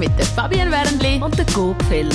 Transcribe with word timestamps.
mit 0.00 0.18
der 0.18 0.24
Fabienne 0.24 0.70
Wernli 0.70 1.20
und 1.22 1.36
der 1.36 1.44
Gopfeller. 1.54 2.08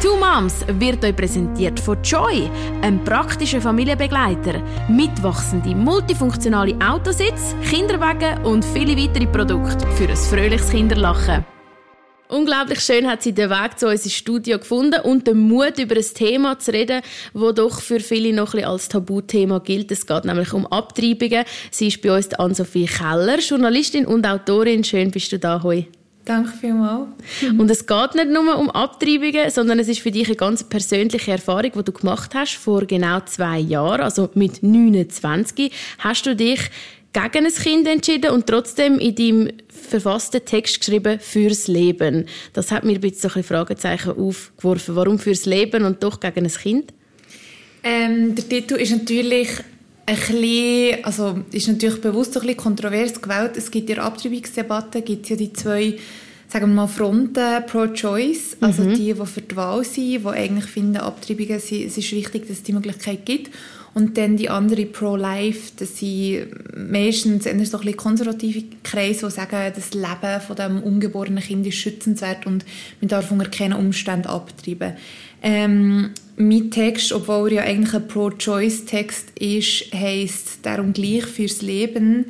Two 0.00 0.16
Moms 0.16 0.64
wird 0.68 1.04
euch 1.04 1.16
präsentiert 1.16 1.80
von 1.80 2.00
Joy, 2.04 2.48
einem 2.80 3.02
praktischen 3.02 3.60
Familienbegleiter, 3.60 4.62
mitwachsende 4.88 5.74
multifunktionale 5.74 6.76
Autositz, 6.80 7.56
Kinderwagen 7.68 8.38
und 8.44 8.64
viele 8.64 8.96
weitere 8.96 9.26
Produkte 9.26 9.84
für 9.96 10.08
ein 10.08 10.16
fröhliches 10.16 10.70
Kinderlachen. 10.70 11.57
Unglaublich 12.28 12.80
schön 12.80 13.08
hat 13.08 13.22
sie 13.22 13.32
den 13.32 13.48
Weg 13.48 13.78
zu 13.78 13.88
uns 13.88 14.04
ins 14.04 14.12
Studio 14.12 14.58
gefunden 14.58 15.00
und 15.00 15.26
den 15.26 15.38
Mut, 15.38 15.78
über 15.78 15.96
ein 15.96 16.04
Thema 16.14 16.58
zu 16.58 16.72
reden, 16.72 17.00
das 17.32 17.54
doch 17.54 17.80
für 17.80 18.00
viele 18.00 18.34
noch 18.34 18.52
ein 18.52 18.64
als 18.64 18.88
Tabuthema 18.88 19.60
gilt. 19.60 19.90
Es 19.90 20.06
geht 20.06 20.26
nämlich 20.26 20.52
um 20.52 20.66
Abtreibungen. 20.66 21.44
Sie 21.70 21.88
ist 21.88 22.02
bei 22.02 22.14
uns 22.14 22.34
Ann-Sophie 22.34 22.84
Keller, 22.84 23.38
Journalistin 23.38 24.04
und 24.04 24.26
Autorin. 24.26 24.84
Schön 24.84 25.10
bist 25.10 25.32
du 25.32 25.38
da 25.38 25.62
heute. 25.62 25.88
Danke 26.26 26.52
vielmals. 26.60 27.08
Und 27.58 27.70
es 27.70 27.86
geht 27.86 28.14
nicht 28.14 28.28
nur 28.28 28.58
um 28.58 28.68
Abtreibungen, 28.68 29.48
sondern 29.48 29.78
es 29.78 29.88
ist 29.88 30.00
für 30.00 30.10
dich 30.10 30.26
eine 30.26 30.36
ganz 30.36 30.62
persönliche 30.62 31.30
Erfahrung, 31.30 31.72
die 31.74 31.82
du 31.82 31.92
gemacht 31.92 32.34
hast 32.34 32.56
vor 32.56 32.84
genau 32.84 33.20
zwei 33.20 33.58
Jahren, 33.58 34.02
also 34.02 34.28
mit 34.34 34.62
29. 34.62 35.72
Hast 36.00 36.26
du 36.26 36.36
dich 36.36 36.60
gegen 37.12 37.46
ein 37.46 37.52
Kind 37.52 37.86
entschieden 37.86 38.30
und 38.30 38.46
trotzdem 38.46 38.98
in 38.98 39.14
deinem 39.14 39.52
verfassten 39.68 40.44
Text 40.44 40.80
geschrieben 40.80 41.18
«Fürs 41.20 41.68
Leben». 41.68 42.26
Das 42.52 42.70
hat 42.70 42.84
mir 42.84 42.94
ein 42.94 43.00
bisschen 43.00 43.30
so 43.30 43.38
ein 43.38 43.44
Fragezeichen 43.44 44.10
aufgeworfen. 44.10 44.94
Warum 44.94 45.18
«Fürs 45.18 45.46
Leben» 45.46 45.84
und 45.84 46.02
doch 46.02 46.20
gegen 46.20 46.44
ein 46.44 46.52
Kind? 46.52 46.92
Ähm, 47.82 48.34
der 48.34 48.48
Titel 48.48 48.74
ist 48.74 48.90
natürlich 48.90 49.48
ein 50.06 50.16
bisschen, 50.16 51.04
also 51.04 51.38
ist 51.52 51.68
natürlich 51.68 52.00
bewusst 52.00 52.36
ein 52.36 52.42
bisschen 52.42 52.56
kontrovers 52.56 53.20
gewählt. 53.20 53.56
Es 53.56 53.70
gibt 53.70 53.88
in 53.88 53.96
der 53.96 54.04
Abtreibungsdebatte 54.04 55.02
gibt 55.02 55.28
ja 55.28 55.36
die 55.36 55.52
zwei 55.52 55.98
sagen 56.50 56.70
wir 56.70 56.74
mal, 56.74 56.86
Fronten 56.86 57.66
pro-choice, 57.66 58.56
also 58.60 58.82
mhm. 58.82 58.94
die, 58.94 59.12
die 59.12 59.26
für 59.26 59.42
die 59.42 59.54
Wahl 59.54 59.84
sind, 59.84 60.22
die 60.22 60.26
eigentlich 60.26 60.64
finden, 60.64 60.96
Abtreibungen, 60.96 61.56
es 61.56 61.70
ist 61.70 62.12
wichtig, 62.12 62.48
dass 62.48 62.56
es 62.56 62.62
die 62.62 62.72
Möglichkeit 62.72 63.26
gibt. 63.26 63.54
Und 63.94 64.16
dann 64.16 64.36
die 64.36 64.48
andere 64.48 64.86
pro-life, 64.86 65.72
das 65.76 65.98
sind 65.98 66.48
meistens 66.76 67.46
eher 67.46 67.64
so 67.64 67.78
ein 67.78 67.84
bisschen 67.84 67.96
konservative 67.96 68.64
Kreise, 68.82 69.26
die 69.26 69.32
sagen, 69.32 69.72
das 69.74 69.94
Leben 69.94 70.40
von 70.46 70.56
dem 70.56 70.82
ungeborenen 70.82 71.42
Kind 71.42 71.66
ist 71.66 71.76
schützenswert 71.76 72.46
und 72.46 72.64
man 73.00 73.08
darf 73.08 73.30
unter 73.30 73.46
keinen 73.46 73.72
Umständen 73.72 74.28
abtreiben. 74.28 74.94
Ähm, 75.42 76.10
mein 76.36 76.70
Text, 76.70 77.12
obwohl 77.12 77.50
er 77.50 77.54
ja 77.56 77.62
eigentlich 77.62 77.94
ein 77.94 78.08
Pro-Choice-Text 78.08 79.38
ist, 79.38 79.92
heisst 79.92 80.58
«Darum 80.62 80.92
gleich 80.92 81.26
fürs 81.26 81.62
Leben», 81.62 82.26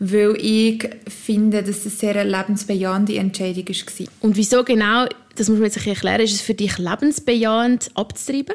weil 0.00 0.36
ich 0.40 0.88
finde, 1.08 1.62
dass 1.62 1.84
das 1.84 1.98
sehr 1.98 2.16
eine 2.16 2.30
lebensbejahende 2.30 3.16
Entscheidung 3.16 3.68
war. 3.68 4.06
Und 4.20 4.36
wieso 4.36 4.62
genau, 4.62 5.06
das 5.34 5.48
muss 5.48 5.58
man 5.58 5.70
sich 5.70 5.86
erklären, 5.86 6.20
ist 6.20 6.34
es 6.34 6.40
für 6.40 6.54
dich 6.54 6.78
lebensbejahend 6.78 7.90
abzutreiben? 7.94 8.54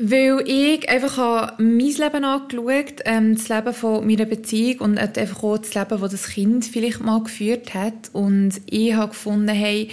Weil 0.00 0.44
ich 0.46 0.88
einfach 0.88 1.58
mein 1.58 1.78
Leben 1.78 2.24
angeschaut 2.24 3.02
ähm, 3.04 3.34
das 3.34 3.48
Leben 3.48 3.74
von 3.74 4.06
meiner 4.06 4.26
Beziehung 4.26 4.78
und 4.78 4.98
einfach 4.98 5.42
auch 5.42 5.58
das 5.58 5.74
Leben, 5.74 6.00
das 6.00 6.10
das 6.12 6.28
Kind 6.28 6.64
vielleicht 6.64 7.00
mal 7.00 7.20
geführt 7.20 7.74
hat. 7.74 8.10
Und 8.12 8.60
ich 8.66 8.94
habe 8.94 9.08
gefunden, 9.08 9.48
hey, 9.48 9.88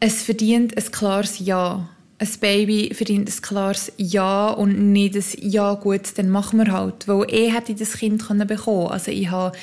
es 0.00 0.22
verdient 0.22 0.76
ein 0.78 0.92
klares 0.92 1.38
Ja. 1.40 1.90
Ein 2.18 2.28
Baby 2.40 2.94
verdient 2.94 3.28
ein 3.28 3.42
klares 3.42 3.92
Ja 3.98 4.48
und 4.48 4.92
nicht 4.92 5.14
ein 5.14 5.24
Ja, 5.50 5.74
gut, 5.74 6.16
dann 6.16 6.30
machen 6.30 6.58
wir 6.58 6.72
halt. 6.72 7.06
Weil 7.06 7.26
ich 7.30 7.54
hätte 7.54 7.74
das 7.74 7.98
Kind 7.98 8.26
bekommen 8.26 8.48
können. 8.48 8.88
Also 8.88 9.10
ich 9.10 9.30
habe 9.30 9.54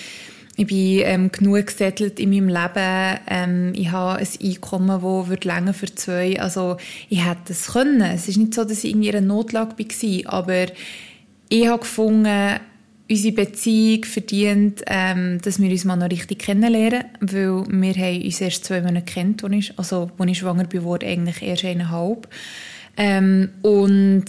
ich 0.61 0.67
bin 0.67 1.01
ähm, 1.03 1.31
genug 1.31 1.67
gesettelt 1.67 2.19
in 2.19 2.29
meinem 2.29 2.49
Leben. 2.49 3.19
Ähm, 3.27 3.73
ich 3.73 3.91
habe 3.91 4.19
ein 4.19 4.27
Einkommen, 4.43 5.01
das 5.01 5.29
wird 5.29 5.45
länger 5.45 5.73
für 5.73 5.93
zwei. 5.95 6.39
Also 6.39 6.77
ich 7.09 7.25
hätte 7.25 7.53
es 7.53 7.73
können. 7.73 8.01
Es 8.01 8.27
ist 8.27 8.37
nicht 8.37 8.53
so, 8.53 8.63
dass 8.63 8.83
ich 8.83 8.93
in 8.93 9.07
einer 9.07 9.21
Notlage 9.21 9.75
war, 9.79 10.33
aber 10.33 10.65
ich 11.49 11.67
habe 11.67 11.79
gefunden, 11.79 12.59
unsere 13.09 13.33
Beziehung 13.33 14.05
verdient, 14.05 14.83
ähm, 14.85 15.39
dass 15.41 15.59
wir 15.59 15.69
uns 15.69 15.83
mal 15.83 15.95
noch 15.95 16.11
richtig 16.11 16.39
kennenlernen, 16.39 17.05
weil 17.19 17.65
wir 17.69 17.93
haben 17.95 18.21
uns 18.23 18.39
erst 18.39 18.65
zwei 18.65 18.81
Monate 18.81 19.05
kennt, 19.05 19.43
als 19.43 19.53
ich, 19.53 19.77
also 19.79 20.11
als 20.17 20.29
ich 20.29 20.37
schwanger 20.37 20.65
bin, 20.65 20.85
eigentlich 20.85 21.41
erst 21.41 21.65
eineinhalb. 21.65 22.27
Ähm, 22.97 23.49
und 23.63 24.25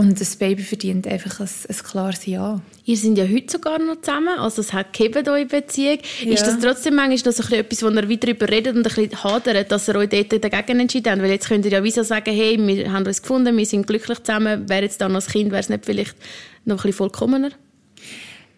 und 0.00 0.18
das 0.18 0.36
Baby 0.36 0.62
verdient 0.62 1.06
einfach 1.06 1.40
ein, 1.40 1.48
ein 1.68 1.76
klares 1.76 2.24
Ja. 2.24 2.62
Ihr 2.86 2.96
seid 2.96 3.18
ja 3.18 3.24
heute 3.28 3.52
sogar 3.52 3.78
noch 3.78 4.00
zusammen, 4.00 4.38
also 4.38 4.62
es 4.62 4.72
hat 4.72 4.94
gegeben, 4.94 5.28
eure 5.28 5.44
Beziehung. 5.44 5.98
Ja. 6.24 6.32
Ist 6.32 6.46
das 6.46 6.58
trotzdem 6.58 6.94
manchmal 6.94 7.34
noch 7.34 7.42
so 7.42 7.54
etwas, 7.54 7.82
wo 7.82 7.90
ihr 7.90 8.08
wieder 8.08 8.32
darüber 8.32 8.48
redet 8.48 8.76
und 8.76 8.86
ein 8.86 8.94
bisschen 8.94 9.22
hadert, 9.22 9.70
dass 9.70 9.88
ihr 9.88 9.96
euch 9.96 10.08
dort 10.08 10.42
dagegen 10.42 10.80
entschieden 10.80 11.12
habt? 11.12 11.22
Weil 11.22 11.32
jetzt 11.32 11.48
könnt 11.48 11.66
ihr 11.66 11.72
ja 11.72 11.84
wieso 11.84 12.02
sagen, 12.02 12.34
hey, 12.34 12.56
wir 12.58 12.90
haben 12.90 13.06
uns 13.06 13.20
gefunden, 13.20 13.54
wir 13.54 13.66
sind 13.66 13.86
glücklich 13.86 14.22
zusammen, 14.22 14.70
wäre 14.70 14.84
jetzt 14.84 15.02
dann 15.02 15.14
als 15.14 15.26
Kind, 15.26 15.50
wäre 15.50 15.60
es 15.60 15.68
nicht 15.68 15.84
vielleicht 15.84 16.16
noch 16.64 16.76
ein 16.76 16.76
bisschen 16.78 16.94
vollkommener? 16.94 17.50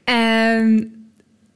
Ähm, 0.07 0.93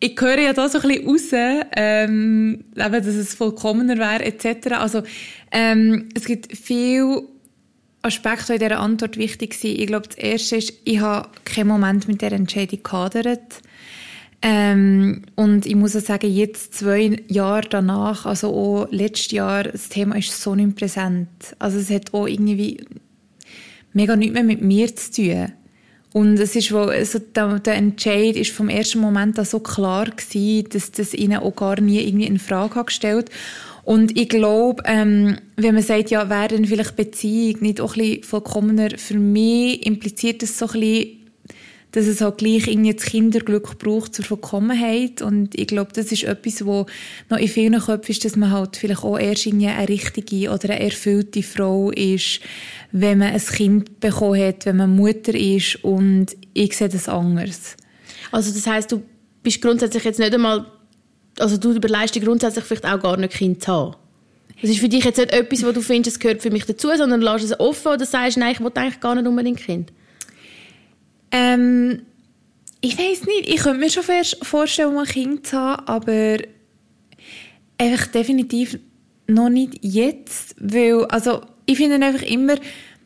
ich 0.01 0.21
höre 0.21 0.41
ja 0.41 0.53
da 0.53 0.69
so 0.69 0.81
ein 0.81 0.89
bisschen 0.89 1.09
raus, 1.09 1.67
ähm, 1.77 2.65
dass 2.75 3.07
es 3.07 3.37
vollkommener 3.37 3.99
wäre, 3.99 4.25
etc. 4.25 4.73
Also, 4.73 5.05
ähm, 5.53 6.09
es 6.17 6.25
gibt 6.25 6.57
viel 6.57 7.23
Aspekte, 8.07 8.47
die 8.47 8.65
in 8.65 8.69
dieser 8.69 8.81
Antwort 8.81 9.17
wichtig 9.17 9.55
sind. 9.55 9.79
Ich 9.79 9.87
glaube, 9.87 10.09
das 10.09 10.17
Erste 10.17 10.57
ist, 10.57 10.73
ich 10.85 11.01
habe 11.01 11.29
keinen 11.45 11.69
Moment 11.69 12.09
mit 12.09 12.23
dieser 12.23 12.33
Entscheidung 12.33 12.83
gehadert. 12.83 13.63
Ähm, 14.43 15.23
und 15.35 15.67
ich 15.67 15.75
muss 15.75 15.97
auch 15.97 16.01
sagen, 16.01 16.33
jetzt 16.33 16.75
zwei 16.75 17.23
Jahre 17.29 17.69
danach, 17.69 18.27
also 18.27 18.49
auch 18.49 18.89
letztes 18.91 19.33
Jahr, 19.33 19.65
das 19.65 19.89
Thema 19.89 20.17
ist 20.17 20.41
so 20.41 20.55
nicht 20.55 20.77
präsent. 20.77 21.29
Also 21.59 21.79
es 21.79 21.91
hat 21.91 22.13
auch 22.15 22.27
irgendwie 22.27 22.85
mega 23.93 24.15
nichts 24.15 24.35
mehr 24.35 24.45
mit 24.45 24.63
mir 24.63 24.95
zu 24.95 25.13
tun. 25.13 25.53
Und 26.13 26.39
es 26.39 26.57
ist, 26.57 26.73
also 26.73 27.19
der, 27.19 27.59
der 27.59 27.75
Entscheid 27.75 28.37
ist 28.37 28.53
vom 28.53 28.69
ersten 28.69 29.01
Moment 29.01 29.39
an 29.39 29.45
so 29.45 29.61
klar 29.61 30.07
gewesen, 30.07 30.69
dass 30.71 30.91
das 30.91 31.13
ihnen 31.13 31.39
auch 31.39 31.55
gar 31.55 31.81
nie 31.81 32.01
irgendwie 32.01 32.27
in 32.27 32.39
Frage 32.39 32.85
gestellt 32.85 33.31
und 33.87 34.19
ich 34.19 34.29
glaube, 34.29 34.83
ähm, 34.85 35.39
wenn 35.55 35.75
man 35.75 35.83
sagt, 35.85 36.11
ja, 36.11 36.29
wäre 36.29 36.61
vielleicht 36.67 36.97
Beziehung 36.97 37.61
nicht 37.61 37.81
auch 37.81 37.95
ein 37.95 38.01
bisschen 38.01 38.23
vollkommener, 38.25 38.89
für 38.99 39.17
mich 39.17 39.87
impliziert 39.87 40.43
das 40.43 40.59
so 40.59 40.67
ein 40.67 40.81
bisschen, 40.81 41.31
dass 41.93 42.07
es 42.07 42.21
halt 42.21 42.39
gleich 42.39 42.67
irgendwie 42.67 42.93
das 42.93 43.05
Kinderglück 43.05 43.79
braucht 43.79 44.13
zur 44.13 44.25
Vollkommenheit. 44.25 45.23
Und 45.23 45.57
ich 45.57 45.69
glaube, 45.69 45.93
das 45.95 46.11
ist 46.11 46.25
etwas, 46.25 46.67
wo 46.67 46.87
noch 47.31 47.39
in 47.39 47.47
vielen 47.47 47.79
Köpfen 47.79 48.11
ist, 48.11 48.25
dass 48.25 48.35
man 48.35 48.51
halt 48.51 48.77
vielleicht 48.77 49.05
auch 49.05 49.21
erst 49.21 49.47
irgendwie 49.47 49.69
eine 49.69 49.89
richtige 49.89 50.51
oder 50.51 50.71
eine 50.71 50.81
erfüllte 50.81 51.45
Frau 51.45 51.93
ist, 51.93 52.41
wenn 52.91 53.19
man 53.19 53.35
ein 53.35 53.41
Kind 53.41 54.01
bekommen 54.01 54.43
hat, 54.43 54.67
wenn 54.67 54.79
man 54.79 54.97
Mutter 54.97 55.33
ist. 55.33 55.85
Und 55.85 56.37
ich 56.55 56.77
sehe 56.77 56.89
das 56.89 57.09
anders. 57.09 57.77
Also 58.33 58.53
das 58.53 58.67
heißt, 58.67 58.91
du 58.91 59.05
bist 59.45 59.63
grundsätzlich 59.63 60.03
jetzt 60.03 60.19
nicht 60.19 60.35
einmal 60.35 60.67
also 61.39 61.57
du 61.57 61.73
überlegst 61.73 62.15
dir 62.15 62.23
grundsätzlich 62.23 62.65
vielleicht 62.65 62.87
auch 62.87 63.01
gar 63.01 63.17
nicht 63.17 63.35
Kind 63.35 63.63
zu 63.63 63.73
haben. 63.73 63.97
Das 64.61 64.71
ist 64.71 64.81
für 64.81 64.89
dich 64.89 65.05
jetzt 65.05 65.19
nicht 65.19 65.33
etwas, 65.33 65.65
wo 65.65 65.73
du 65.73 65.83
findest, 65.83 66.17
es 66.17 66.21
gehört 66.21 66.43
für 66.43 66.51
mich 66.51 66.65
dazu, 66.65 66.89
sondern 66.97 67.21
lässt 67.21 67.45
es 67.45 67.61
offen 67.61 67.93
oder 67.93 68.07
sagst, 68.07 68.39
nein, 68.39 68.53
ich 68.53 68.61
will 68.61 68.73
eigentlich 68.75 69.01
gar 69.01 69.15
nicht 69.15 69.27
unbedingt 69.27 69.61
Kind? 69.61 69.93
Ähm, 71.31 72.03
ich 72.81 72.99
weiß 72.99 73.25
nicht. 73.27 73.49
Ich 73.49 73.57
könnte 73.57 73.81
mir 73.81 73.91
schon 73.91 74.05
vorstellen, 74.43 74.97
ein 74.97 75.05
Kind 75.05 75.47
zu 75.47 75.59
haben, 75.59 75.87
aber 75.87 76.39
einfach 77.79 78.07
definitiv 78.07 78.79
noch 79.27 79.49
nicht 79.49 79.79
jetzt, 79.83 80.55
weil, 80.59 81.05
also 81.07 81.43
ich 81.67 81.77
finde 81.77 82.05
einfach 82.05 82.23
immer, 82.23 82.55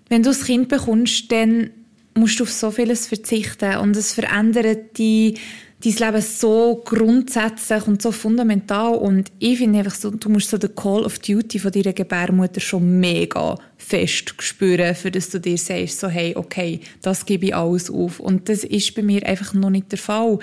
wenn 0.08 0.22
du 0.22 0.30
ein 0.30 0.40
Kind 0.40 0.68
bekommst, 0.68 1.32
dann 1.32 1.70
musst 2.14 2.38
du 2.38 2.44
auf 2.44 2.52
so 2.52 2.70
vieles 2.70 3.06
verzichten 3.06 3.76
und 3.78 3.96
es 3.96 4.12
verändert 4.12 4.98
die 4.98 5.34
dein 5.82 5.92
Leben 5.94 6.22
so 6.22 6.82
grundsätzlich 6.84 7.86
und 7.86 8.02
so 8.02 8.12
fundamental 8.12 8.94
und 8.94 9.32
ich 9.38 9.58
finde 9.58 9.78
einfach 9.78 9.94
so, 9.94 10.10
du 10.10 10.28
musst 10.28 10.50
so 10.50 10.58
den 10.58 10.74
Call 10.74 11.04
of 11.04 11.18
Duty 11.18 11.58
von 11.58 11.72
deiner 11.72 11.92
Gebärmutter 11.92 12.60
schon 12.60 13.00
mega 13.00 13.58
fest 13.78 14.34
spüren, 14.38 14.94
für 14.94 15.10
dass 15.10 15.30
du 15.30 15.40
dir 15.40 15.56
sagst, 15.56 16.00
so 16.00 16.08
hey, 16.08 16.34
okay, 16.36 16.80
das 17.00 17.24
gebe 17.24 17.46
ich 17.46 17.54
alles 17.54 17.90
auf 17.90 18.20
und 18.20 18.48
das 18.48 18.64
ist 18.64 18.94
bei 18.94 19.02
mir 19.02 19.24
einfach 19.26 19.54
noch 19.54 19.70
nicht 19.70 19.90
der 19.90 19.98
Fall. 19.98 20.38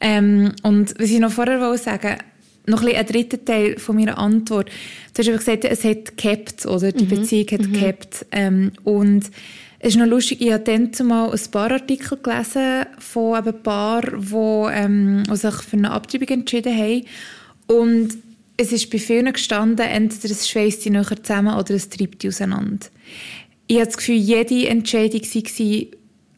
Ähm, 0.00 0.52
und 0.62 0.94
was 0.98 1.10
ich 1.10 1.18
noch 1.18 1.32
vorher 1.32 1.60
wollte 1.60 1.82
sagen, 1.82 2.18
noch 2.66 2.82
ein, 2.82 2.94
ein 2.94 3.06
dritter 3.06 3.44
Teil 3.44 3.78
von 3.78 3.96
meiner 3.96 4.18
Antwort. 4.18 4.70
Du 5.14 5.18
hast 5.18 5.28
einfach 5.28 5.44
gesagt, 5.44 5.64
es 5.64 5.84
hat 5.84 6.16
gehabt, 6.16 6.66
oder? 6.66 6.92
Die 6.92 7.04
mhm. 7.04 7.08
Beziehung 7.08 7.46
hat 7.50 7.66
mhm. 7.66 7.72
gehabt. 7.72 8.26
Ähm, 8.30 8.72
und 8.84 9.30
es 9.80 9.90
ist 9.90 9.96
noch 9.96 10.06
lustig, 10.06 10.40
ich 10.40 10.52
habe 10.52 10.64
dann 10.64 10.92
zumal 10.92 11.30
ein 11.30 11.50
paar 11.52 11.70
Artikel 11.70 12.18
gelesen 12.18 12.86
von 12.98 13.34
ein 13.34 13.62
paar, 13.62 14.02
die, 14.02 14.74
ähm, 14.74 15.24
sich 15.32 15.54
für 15.54 15.76
eine 15.76 15.92
Abtreibung 15.92 16.28
entschieden 16.28 16.76
haben. 16.76 17.04
Und 17.68 18.18
es 18.56 18.72
ist 18.72 18.90
bei 18.90 18.98
vielen 18.98 19.32
gestanden, 19.32 19.86
entweder 19.86 20.32
es 20.32 20.48
schweißt 20.48 20.82
sie 20.82 20.90
näher 20.90 21.22
zusammen 21.22 21.54
oder 21.54 21.74
es 21.74 21.88
treibt 21.88 22.22
sie 22.22 22.28
auseinander. 22.28 22.86
Ich 23.68 23.76
habe 23.76 23.86
das 23.86 23.96
Gefühl, 23.96 24.16
jede 24.16 24.68
Entscheidung 24.68 25.22
war, 25.22 25.86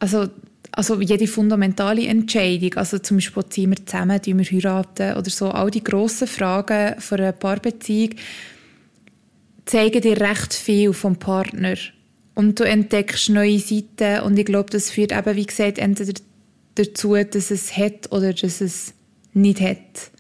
also 0.01 0.29
also 0.73 1.01
jede 1.01 1.27
fundamentale 1.27 2.07
Entscheidung, 2.07 2.75
also 2.75 2.99
zum 2.99 3.17
Beispiel 3.17 3.45
ziehen 3.49 3.71
wir 3.71 3.85
zusammen, 3.85 4.23
tun 4.23 4.39
wir 4.39 4.45
heiraten 4.45 5.17
oder 5.17 5.29
so, 5.29 5.51
all 5.51 5.71
die 5.71 5.83
grossen 5.83 6.29
Fragen 6.29 7.01
von 7.01 7.19
einer 7.19 7.33
Paarbeziehung 7.33 8.11
zeigen 9.65 10.01
dir 10.01 10.21
recht 10.21 10.55
viel 10.55 10.93
vom 10.93 11.17
Partner. 11.17 11.75
Und 12.35 12.59
du 12.59 12.65
entdeckst 12.65 13.29
neue 13.29 13.59
Seiten 13.59 14.23
und 14.23 14.39
ich 14.39 14.47
glaube, 14.47 14.71
das 14.71 14.91
führt 14.91 15.13
eben, 15.13 15.37
wie 15.37 15.47
gesagt, 15.47 15.79
entweder 15.79 16.13
dazu, 16.77 17.15
dass 17.15 17.51
es 17.51 17.77
hat 17.77 18.13
oder 18.13 18.33
dass 18.33 18.61
es 18.61 18.95
nicht 19.35 19.61
hat. 19.61 20.11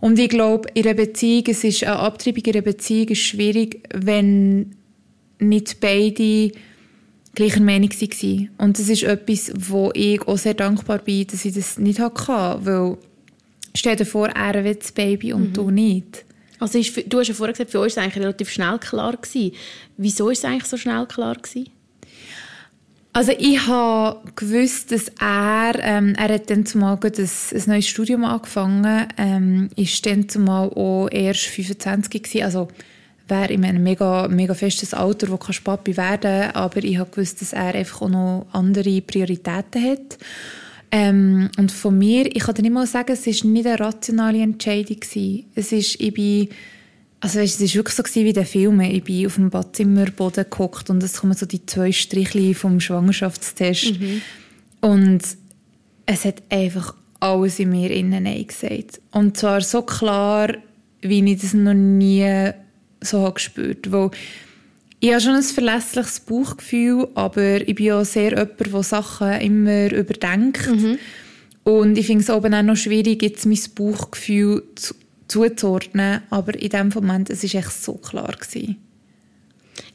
Und 0.00 0.18
ich 0.18 0.28
glaube, 0.28 0.68
in 0.74 0.84
einer 0.84 0.94
Beziehung, 0.94 1.44
es 1.48 1.64
ist 1.64 1.84
eine 1.84 1.98
Abtreibung 1.98 2.44
in 2.44 2.54
einer 2.54 2.62
Beziehung 2.62 3.08
ist 3.08 3.20
schwierig, 3.20 3.88
wenn 3.94 4.74
nicht 5.38 5.80
beide 5.80 6.52
gleicher 7.34 7.60
Meinung 7.60 7.90
waren. 7.90 8.50
Und 8.58 8.78
das 8.78 8.88
ist 8.88 9.02
etwas, 9.02 9.52
wo 9.56 9.90
ich 9.94 10.22
auch 10.26 10.38
sehr 10.38 10.54
dankbar 10.54 10.98
bin, 10.98 11.26
dass 11.26 11.44
ich 11.44 11.54
das 11.54 11.78
nicht 11.78 12.00
hatte, 12.00 12.64
weil 12.64 12.98
stell 13.74 13.96
dir 13.96 14.06
vor, 14.06 14.28
er 14.28 14.64
will 14.64 14.74
das 14.74 14.92
Baby 14.92 15.32
und 15.32 15.50
mhm. 15.50 15.52
du 15.52 15.70
nicht. 15.70 16.24
Also 16.60 16.78
ist, 16.78 17.12
du 17.12 17.18
hast 17.18 17.28
ja 17.28 17.34
vorher 17.34 17.54
gesagt, 17.54 17.70
für 17.70 17.80
euch 17.80 17.96
war 17.96 18.04
es 18.04 18.08
eigentlich 18.08 18.22
relativ 18.22 18.50
schnell 18.50 18.78
klar. 18.78 19.16
Gewesen. 19.16 19.52
Wieso 19.96 20.28
ist 20.30 20.38
es 20.38 20.44
eigentlich 20.44 20.66
so 20.66 20.76
schnell 20.76 21.06
klar? 21.06 21.34
Gewesen? 21.34 21.70
Also 23.12 23.32
ich 23.36 23.66
habe 23.66 24.20
gewusst, 24.36 24.92
dass 24.92 25.10
er, 25.20 25.72
ähm, 25.80 26.14
er 26.16 26.34
hat 26.34 26.48
dann 26.48 26.64
zumal 26.64 26.96
ein, 27.02 27.12
ein 27.12 27.62
neues 27.66 27.88
Studium 27.88 28.24
angefangen, 28.24 29.08
ähm, 29.18 29.68
ist 29.74 30.06
dann 30.06 30.28
zumal 30.28 30.68
auch 30.68 31.08
erst 31.10 31.46
25 31.46 32.22
gewesen, 32.22 32.44
also 32.44 32.68
wäre 33.26 33.52
in 33.52 33.64
einem 33.64 33.82
mega, 33.82 34.28
mega 34.28 34.54
festes 34.54 34.94
Alter, 34.94 35.28
wo 35.28 35.38
kannst 35.38 35.64
Papi 35.64 35.96
werden, 35.96 36.52
aber 36.52 36.84
ich 36.84 36.98
habe 36.98 37.10
gewusst, 37.10 37.40
dass 37.40 37.52
er 37.52 37.74
einfach 37.74 38.02
auch 38.02 38.08
noch 38.08 38.46
andere 38.52 39.00
Prioritäten 39.00 39.90
hat. 39.90 40.18
Ähm, 40.92 41.50
und 41.56 41.70
von 41.70 41.96
mir, 41.96 42.34
ich 42.34 42.42
kann 42.42 42.54
dir 42.54 42.62
nicht 42.62 42.72
mal 42.72 42.86
sagen, 42.86 43.12
es 43.12 43.26
war 43.26 43.50
nicht 43.50 43.66
eine 43.66 43.78
rationale 43.78 44.42
Entscheidung 44.42 44.98
gewesen. 44.98 45.44
Es 45.54 45.72
ist, 45.72 46.00
ich 46.00 46.12
bin 46.12 46.48
also 47.20 47.38
weißt, 47.38 47.60
es 47.60 47.74
war 47.74 47.84
wirklich 47.84 47.96
so 47.96 48.14
wie 48.14 48.28
in 48.28 48.34
den 48.34 48.46
Filmen. 48.46 48.90
Ich 48.90 49.04
bin 49.04 49.26
auf 49.26 49.34
dem 49.34 49.50
Badzimmerboden 49.50 50.46
gehockt 50.48 50.88
und 50.88 51.02
es 51.02 51.20
kommen 51.20 51.34
so 51.34 51.44
die 51.44 51.64
zwei 51.66 51.92
Strichli 51.92 52.54
vom 52.54 52.80
Schwangerschaftstest. 52.80 54.00
Mhm. 54.00 54.22
Und 54.80 55.20
es 56.06 56.24
hat 56.24 56.42
einfach 56.48 56.94
alles 57.20 57.58
in 57.58 57.70
mir 57.70 57.90
innen 57.90 58.24
Nein 58.24 58.46
gesagt. 58.46 59.02
Und 59.10 59.36
zwar 59.36 59.60
so 59.60 59.82
klar, 59.82 60.54
wie 61.02 61.32
ich 61.32 61.42
das 61.42 61.52
noch 61.52 61.74
nie 61.74 62.50
so 63.02 63.20
habe 63.20 63.34
gespürt 63.34 63.88
habe. 63.92 64.10
Ich 65.00 65.10
habe 65.10 65.20
schon 65.20 65.34
ein 65.34 65.42
verlässliches 65.42 66.20
Bauchgefühl, 66.20 67.08
aber 67.14 67.66
ich 67.66 67.74
bin 67.74 67.92
auch 67.92 68.04
sehr 68.04 68.30
jemand, 68.30 68.60
der 68.60 68.82
Sachen 68.82 69.32
immer 69.40 69.90
überdenkt. 69.92 70.68
Mhm. 70.68 70.98
Und 71.64 71.96
ich 71.96 72.06
finde 72.06 72.22
es 72.22 72.30
auch 72.30 72.46
noch 72.46 72.76
schwierig, 72.76 73.22
jetzt 73.22 73.46
mein 73.46 73.58
Bauchgefühl 73.74 74.62
zu 74.74 74.94
zuzuordnen. 75.30 76.22
Aber 76.30 76.54
in 76.54 76.68
dem 76.68 76.88
Moment, 76.88 77.30
es 77.30 77.42
war 77.42 77.60
echt 77.60 77.72
so 77.72 77.94
klar. 77.94 78.34
Gewesen. 78.38 78.76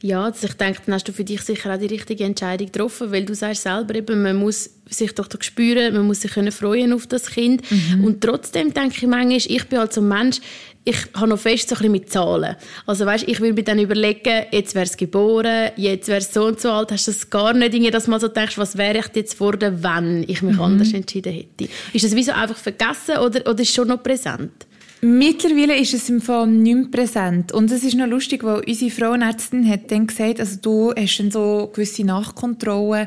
Ja, 0.02 0.24
also 0.24 0.46
ich 0.46 0.54
denke, 0.54 0.80
dann 0.86 0.94
hast 0.94 1.08
du 1.08 1.12
für 1.12 1.24
dich 1.24 1.42
sicher 1.42 1.74
auch 1.74 1.78
die 1.78 1.86
richtige 1.86 2.24
Entscheidung 2.24 2.66
getroffen, 2.66 3.12
weil 3.12 3.24
du 3.24 3.34
sagst 3.34 3.62
selber 3.62 3.94
eben, 3.94 4.22
man 4.22 4.36
muss 4.36 4.70
sich 4.88 5.12
doch 5.14 5.28
spüren, 5.40 5.94
man 5.94 6.06
muss 6.06 6.20
sich 6.20 6.32
können 6.32 6.52
freuen 6.52 6.92
auf 6.92 7.06
das 7.06 7.26
Kind. 7.26 7.62
Mhm. 7.70 8.04
Und 8.04 8.20
trotzdem 8.20 8.72
denke 8.72 8.96
ich 8.96 9.06
manchmal, 9.06 9.36
ich 9.36 9.64
bin 9.64 9.78
halt 9.78 9.92
so 9.92 10.00
ein 10.00 10.08
Mensch, 10.08 10.40
ich 10.88 10.96
habe 11.14 11.26
noch 11.26 11.38
fest 11.38 11.68
so 11.68 11.74
ein 11.74 11.78
bisschen 11.78 11.92
mit 11.92 12.10
Zahlen. 12.10 12.54
Also 12.86 13.06
weißt, 13.06 13.24
ich 13.26 13.40
würde 13.40 13.54
mir 13.54 13.64
dann 13.64 13.80
überlegen, 13.80 14.44
jetzt 14.52 14.76
wäre 14.76 14.86
es 14.86 14.96
geboren, 14.96 15.70
jetzt 15.76 16.06
wäre 16.06 16.20
es 16.20 16.32
so 16.32 16.44
und 16.44 16.60
so 16.60 16.70
alt, 16.70 16.92
hast 16.92 17.08
du 17.08 17.12
das 17.12 17.28
gar 17.28 17.52
nicht, 17.54 17.92
dass 17.92 18.06
man 18.06 18.20
so 18.20 18.28
denkst, 18.28 18.56
was 18.56 18.78
wäre 18.78 18.98
ich 18.98 19.06
jetzt 19.14 19.34
vor 19.34 19.56
der, 19.56 19.82
wenn 19.82 20.24
ich 20.28 20.42
mich 20.42 20.54
mhm. 20.54 20.62
anders 20.62 20.92
entschieden 20.92 21.32
hätte. 21.32 21.68
Ist 21.92 22.04
das 22.04 22.14
wie 22.14 22.22
so 22.22 22.30
einfach 22.30 22.56
vergessen 22.56 23.16
oder, 23.16 23.40
oder 23.40 23.60
ist 23.60 23.70
es 23.70 23.74
schon 23.74 23.88
noch 23.88 24.02
präsent? 24.02 24.66
Mittlerweile 25.08 25.78
ist 25.78 25.94
es 25.94 26.08
im 26.08 26.20
Fall 26.20 26.48
nicht 26.48 26.74
mehr 26.74 26.88
präsent. 26.90 27.52
Und 27.52 27.70
es 27.70 27.84
ist 27.84 27.94
noch 27.94 28.08
lustig, 28.08 28.42
weil 28.42 28.64
unsere 28.66 28.90
Frauenärztin 28.90 29.68
hat 29.68 29.92
dann 29.92 30.08
gesagt, 30.08 30.40
also 30.40 30.56
du 30.60 30.92
hast 30.96 31.18
dann 31.18 31.30
so 31.30 31.70
gewisse 31.72 32.04
Nachkontrollen. 32.04 33.06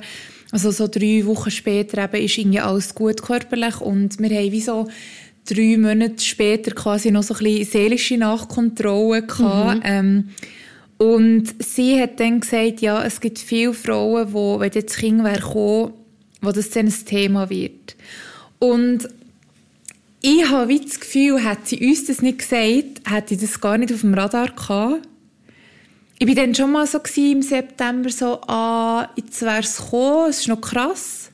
Also 0.50 0.72
so 0.72 0.88
drei 0.88 1.25
Wochen 1.25 1.51
später 1.51 2.01
eben 2.01 2.24
ist 2.24 2.38
irgendwie 2.38 2.62
alles 2.62 2.96
gut 2.96 3.22
körperlich 3.22 3.81
und 3.81 4.18
wir 4.18 4.30
haben 4.30 4.51
wie 4.51 4.62
so 4.62 4.88
drei 5.46 5.75
Monate 5.78 6.24
später 6.24 6.72
quasi 6.72 7.12
noch 7.12 7.24
so 7.24 7.34
ein 7.34 7.44
bisschen 7.44 7.66
seelische 7.66 8.18
Nachkontrollen 8.18 9.28
gehabt. 9.28 9.84
Mhm. 9.84 9.84
Ähm, 9.84 10.30
und 10.98 11.54
sie 11.62 12.00
hat 12.00 12.18
dann 12.22 12.40
gesagt, 12.40 12.80
ja, 12.80 13.04
es 13.04 13.19
gibt 13.19 13.40
viele 13.40 13.74
Frauen, 13.74 14.31
wo, 14.31 14.62
wenn 14.62 14.72
jetzt 14.72 14.98
Kind 14.98 15.22
wäre 15.25 15.42
gekommen, 15.42 15.94
wo 16.42 16.51
das 16.54 16.69
dann 16.69 16.86
ein 16.86 17.06
Thema 17.06 17.50
wird. 17.50 17.98
Und 18.57 19.10
ich 20.21 20.50
habe 20.50 20.80
das 20.80 21.00
Gefühl, 21.00 21.44
hätte 21.44 21.62
sie 21.66 21.88
uns 21.88 22.06
das 22.06 22.21
nicht 22.21 22.39
gesagt, 22.39 23.10
hätte 23.10 23.33
ich 23.33 23.42
das 23.42 23.62
gar 23.62 23.77
nicht 23.77 23.94
auf 23.94 24.01
dem 24.01 24.13
Radar 24.13 24.51
gehabt. 24.51 25.07
Ich 26.18 26.27
war 26.27 26.36
dann 26.36 26.54
schon 26.54 26.74
mal 26.74 26.86
so 26.86 27.00
im 27.16 27.42
September 27.42 28.10
so, 28.10 28.42
ah, 28.42 29.10
jetzt 29.16 29.42
wäre 29.42 29.60
es 29.60 29.77
gekommen, 29.77 30.30
es 30.30 30.42
ist 30.42 30.48
noch 30.50 30.60
krass. 30.60 31.31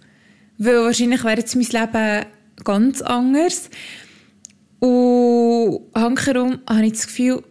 Weil 0.60 0.84
wahrscheinlich 0.84 1.24
wäre 1.24 1.40
jetzt 1.40 1.56
mein 1.56 1.66
Leben 1.66 2.26
ganz 2.64 3.02
anders. 3.02 3.70
Und 4.80 5.82
hankerum 5.96 6.60
habe 6.70 6.86
ich 6.86 6.94
das 6.94 7.08
Gefühl, 7.08 7.44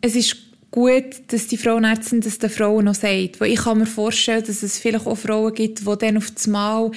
es 0.00 0.16
ist 0.16 0.36
gut, 0.72 1.04
dass 1.28 1.46
die 1.46 1.56
Frauenärztin 1.56 2.20
das 2.20 2.38
den 2.38 2.50
Frauen 2.50 2.86
noch 2.86 2.96
sagt. 2.96 3.40
Weil 3.40 3.52
ich 3.52 3.60
kann 3.60 3.78
mir 3.78 3.86
vorstellen, 3.86 4.42
dass 4.44 4.64
es 4.64 4.78
vielleicht 4.78 5.06
auch 5.06 5.16
Frauen 5.16 5.54
gibt, 5.54 5.86
die 5.86 5.96
dann 5.98 6.16
auf 6.16 6.32
das 6.32 6.48
Mal 6.48 6.90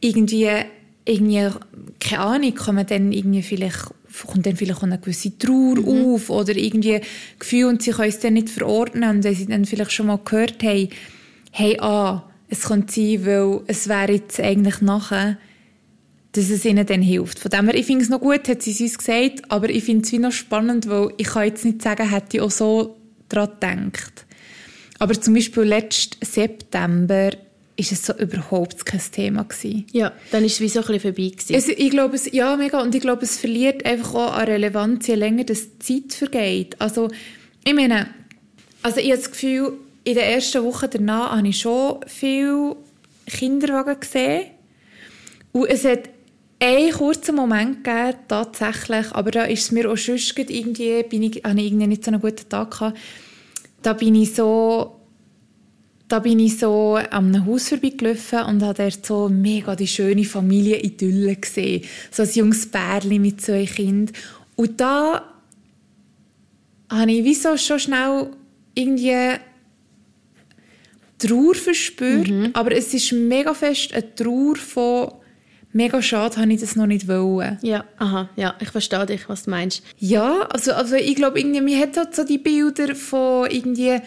irgendwie 0.00 0.48
irgendwie, 1.08 1.48
keine 2.00 2.22
Ahnung, 2.22 2.54
kommen 2.54 2.86
dann 2.86 3.12
irgendwie 3.12 3.42
vielleicht, 3.42 3.90
kommt 4.26 4.46
dann 4.46 4.56
vielleicht 4.56 4.82
eine 4.82 4.98
gewisse 4.98 5.36
Trauer 5.36 5.76
mhm. 5.76 6.14
auf 6.14 6.30
oder 6.30 6.56
irgendwie 6.56 7.00
Gefühl 7.38 7.66
und 7.66 7.82
sie 7.82 7.90
können 7.90 8.08
es 8.08 8.20
dann 8.20 8.34
nicht 8.34 8.50
verordnen 8.50 9.16
und 9.16 9.24
wenn 9.24 9.34
sie 9.34 9.46
dann 9.46 9.64
vielleicht 9.64 9.92
schon 9.92 10.06
mal 10.06 10.20
gehört 10.24 10.62
haben, 10.62 10.88
hey, 11.50 11.78
ah, 11.80 12.24
es 12.48 12.62
könnte 12.62 12.92
sein, 12.92 13.26
weil 13.26 13.60
es 13.66 13.88
wäre 13.88 14.12
jetzt 14.12 14.40
eigentlich 14.40 14.80
nachher, 14.80 15.38
dass 16.32 16.50
es 16.50 16.64
ihnen 16.64 16.86
dann 16.86 17.02
hilft. 17.02 17.38
Von 17.38 17.50
dem 17.50 17.66
her, 17.66 17.74
ich 17.74 17.86
finde 17.86 18.04
es 18.04 18.10
noch 18.10 18.20
gut, 18.20 18.48
hat 18.48 18.62
sie 18.62 18.70
es 18.70 18.80
uns 18.80 18.98
gesagt, 18.98 19.50
aber 19.50 19.68
ich 19.68 19.84
finde 19.84 20.04
es 20.04 20.12
wie 20.12 20.18
noch 20.18 20.32
spannend, 20.32 20.88
weil 20.88 21.12
ich 21.16 21.28
kann 21.28 21.44
jetzt 21.44 21.64
nicht 21.64 21.82
sagen, 21.82 22.08
hätte 22.08 22.36
ich 22.36 22.42
auch 22.42 22.50
so 22.50 22.96
daran 23.28 23.50
gedacht. 23.60 24.26
Aber 24.98 25.20
zum 25.20 25.34
Beispiel 25.34 25.62
letzten 25.64 26.24
September 26.24 27.30
ist 27.78 27.92
es 27.92 28.04
so 28.04 28.12
überhaupt 28.12 28.84
kein 28.84 29.00
Thema 29.12 29.44
gewesen. 29.44 29.86
Ja, 29.92 30.12
dann 30.32 30.44
ist 30.44 30.54
es 30.54 30.60
wie 30.60 30.68
so 30.68 30.80
ein 30.80 30.86
bisschen 30.86 31.14
vorbei 31.14 31.30
gewesen. 31.30 31.54
Also 31.54 31.72
ich 31.76 31.90
glaube, 31.90 32.16
es, 32.16 32.30
ja, 32.32 32.56
mega, 32.56 32.82
und 32.82 32.92
ich 32.92 33.00
glaube, 33.00 33.24
es 33.24 33.38
verliert 33.38 33.86
einfach 33.86 34.14
auch 34.14 34.32
an 34.32 34.46
Relevanz, 34.46 35.06
je 35.06 35.14
länger 35.14 35.44
das 35.44 35.78
Zeit 35.78 36.12
vergeht. 36.12 36.74
Also, 36.80 37.08
ich 37.64 37.74
meine, 37.74 38.08
also 38.82 38.98
ich 38.98 39.12
habe 39.12 39.18
das 39.18 39.30
Gefühl, 39.30 39.74
in 40.02 40.14
den 40.14 40.24
ersten 40.24 40.64
Wochen 40.64 40.88
danach 40.90 41.36
habe 41.36 41.46
ich 41.46 41.60
schon 41.60 42.00
viele 42.06 42.76
Kinderwagen 43.28 44.00
gesehen. 44.00 44.46
Und 45.52 45.66
es 45.66 45.84
hat 45.84 46.08
einen 46.58 46.90
kurzen 46.90 47.36
Moment 47.36 47.84
gegeben, 47.84 48.18
tatsächlich, 48.26 49.12
aber 49.12 49.30
da 49.30 49.44
ist 49.44 49.62
es 49.62 49.70
mir 49.70 49.88
auch 49.88 49.96
schon 49.96 50.18
irgendwie, 50.48 51.04
bin 51.04 51.22
ich, 51.22 51.44
habe 51.44 51.60
ich 51.60 51.66
irgendwie 51.66 51.86
nicht 51.86 52.04
so 52.04 52.10
einen 52.10 52.20
guten 52.20 52.48
Tag 52.48 52.72
gehabt, 52.72 52.98
da 53.82 53.92
bin 53.92 54.16
ich 54.16 54.34
so 54.34 54.97
da 56.08 56.20
bin 56.20 56.40
ich 56.40 56.58
so 56.58 56.94
an 56.94 57.34
einem 57.34 57.46
Haus 57.46 57.68
vorbeigelaufen 57.68 58.42
und 58.44 58.62
habe 58.62 58.82
dort 58.82 59.04
so 59.04 59.28
mega 59.28 59.76
die 59.76 59.86
schöne 59.86 60.24
Familienidylle 60.24 61.36
gesehen. 61.36 61.84
So 62.10 62.22
ein 62.22 62.30
junges 62.32 62.70
Pärchen 62.70 63.20
mit 63.20 63.40
zwei 63.42 63.66
Kindern. 63.66 64.14
Und 64.56 64.80
da 64.80 65.22
habe 66.90 67.12
ich 67.12 67.24
wieso 67.24 67.56
schon 67.58 67.78
schnell 67.78 68.30
irgendwie 68.74 69.38
Trauer 71.18 71.54
verspürt, 71.54 72.28
mhm. 72.28 72.50
aber 72.54 72.72
es 72.72 72.94
ist 72.94 73.12
mega 73.12 73.52
fest 73.52 73.92
eine 73.92 74.14
Trauer 74.14 74.56
von 74.56 75.12
mega 75.72 76.00
schade, 76.00 76.36
habe 76.36 76.52
ich 76.52 76.60
das 76.60 76.76
noch 76.76 76.86
nicht 76.86 77.08
wollen. 77.08 77.58
Ja, 77.60 77.84
aha, 77.98 78.30
ja, 78.36 78.54
ich 78.60 78.70
verstehe 78.70 79.04
dich, 79.04 79.28
was 79.28 79.44
du 79.44 79.50
meinst. 79.50 79.82
Ja, 79.98 80.42
also, 80.50 80.72
also 80.72 80.94
ich 80.94 81.16
glaube, 81.16 81.38
irgendwie, 81.38 81.60
mir 81.60 81.78
hat 81.78 81.96
halt 81.96 82.14
so 82.14 82.24
die 82.24 82.38
Bilder 82.38 82.94
von 82.94 83.50
irgendwie 83.50 84.00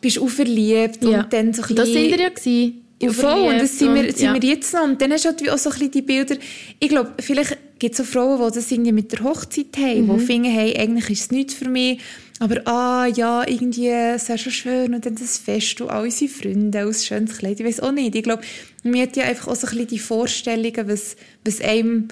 bist 0.00 0.16
du 0.16 0.28
verliebt 0.28 1.04
ja. 1.04 1.22
und 1.22 1.32
dann 1.32 1.52
so 1.52 1.62
ein 1.62 1.74
Das 1.74 1.88
sind 1.88 2.10
wir 2.10 2.18
ja 2.18 2.28
gewesen. 2.28 2.84
Ja, 3.02 3.12
voll, 3.12 3.48
und 3.48 3.58
das 3.58 3.78
sind, 3.78 3.94
wir, 3.94 4.02
sind 4.12 4.20
ja. 4.20 4.34
wir 4.34 4.42
jetzt 4.42 4.74
noch. 4.74 4.84
Und 4.84 5.00
dann 5.00 5.10
hast 5.12 5.24
du 5.24 5.30
halt 5.30 5.48
auch 5.48 5.56
so 5.56 5.70
ein 5.70 5.74
bisschen 5.74 5.90
die 5.90 6.02
Bilder. 6.02 6.36
Ich 6.78 6.88
glaube, 6.90 7.14
vielleicht 7.18 7.56
gibt 7.78 7.92
es 7.94 7.98
so 7.98 8.04
Frauen, 8.04 8.46
die 8.46 8.54
das 8.54 8.70
irgendwie 8.70 8.92
mit 8.92 9.10
der 9.12 9.24
Hochzeit 9.24 9.74
haben, 9.78 10.06
mhm. 10.06 10.18
die 10.18 10.24
finden, 10.26 10.50
hey, 10.50 10.76
eigentlich 10.76 11.08
ist 11.08 11.20
es 11.20 11.30
nichts 11.30 11.54
für 11.54 11.68
mich. 11.68 11.98
Aber 12.38 12.66
ah, 12.66 13.06
ja, 13.06 13.46
irgendwie, 13.46 13.88
es 13.88 14.28
wäre 14.28 14.38
schon 14.38 14.52
schön. 14.52 14.94
Und 14.94 15.06
dann 15.06 15.14
das 15.14 15.38
Fest 15.38 15.80
und 15.80 15.88
all 15.88 16.04
unsere 16.04 16.30
Freunde, 16.30 16.86
aus 16.86 17.06
schönes 17.06 17.38
Kleid. 17.38 17.58
Ich 17.60 17.66
weiß 17.66 17.80
auch 17.80 17.92
nicht. 17.92 18.14
Ich 18.14 18.22
glaube, 18.22 18.42
mir 18.82 19.02
hat 19.02 19.16
ja 19.16 19.24
einfach 19.24 19.48
auch 19.48 19.56
so 19.56 19.66
ein 19.66 19.72
bisschen 19.72 19.88
die 19.88 19.98
Vorstellungen, 19.98 20.88
was, 20.88 21.16
was 21.44 21.60
einem 21.62 22.08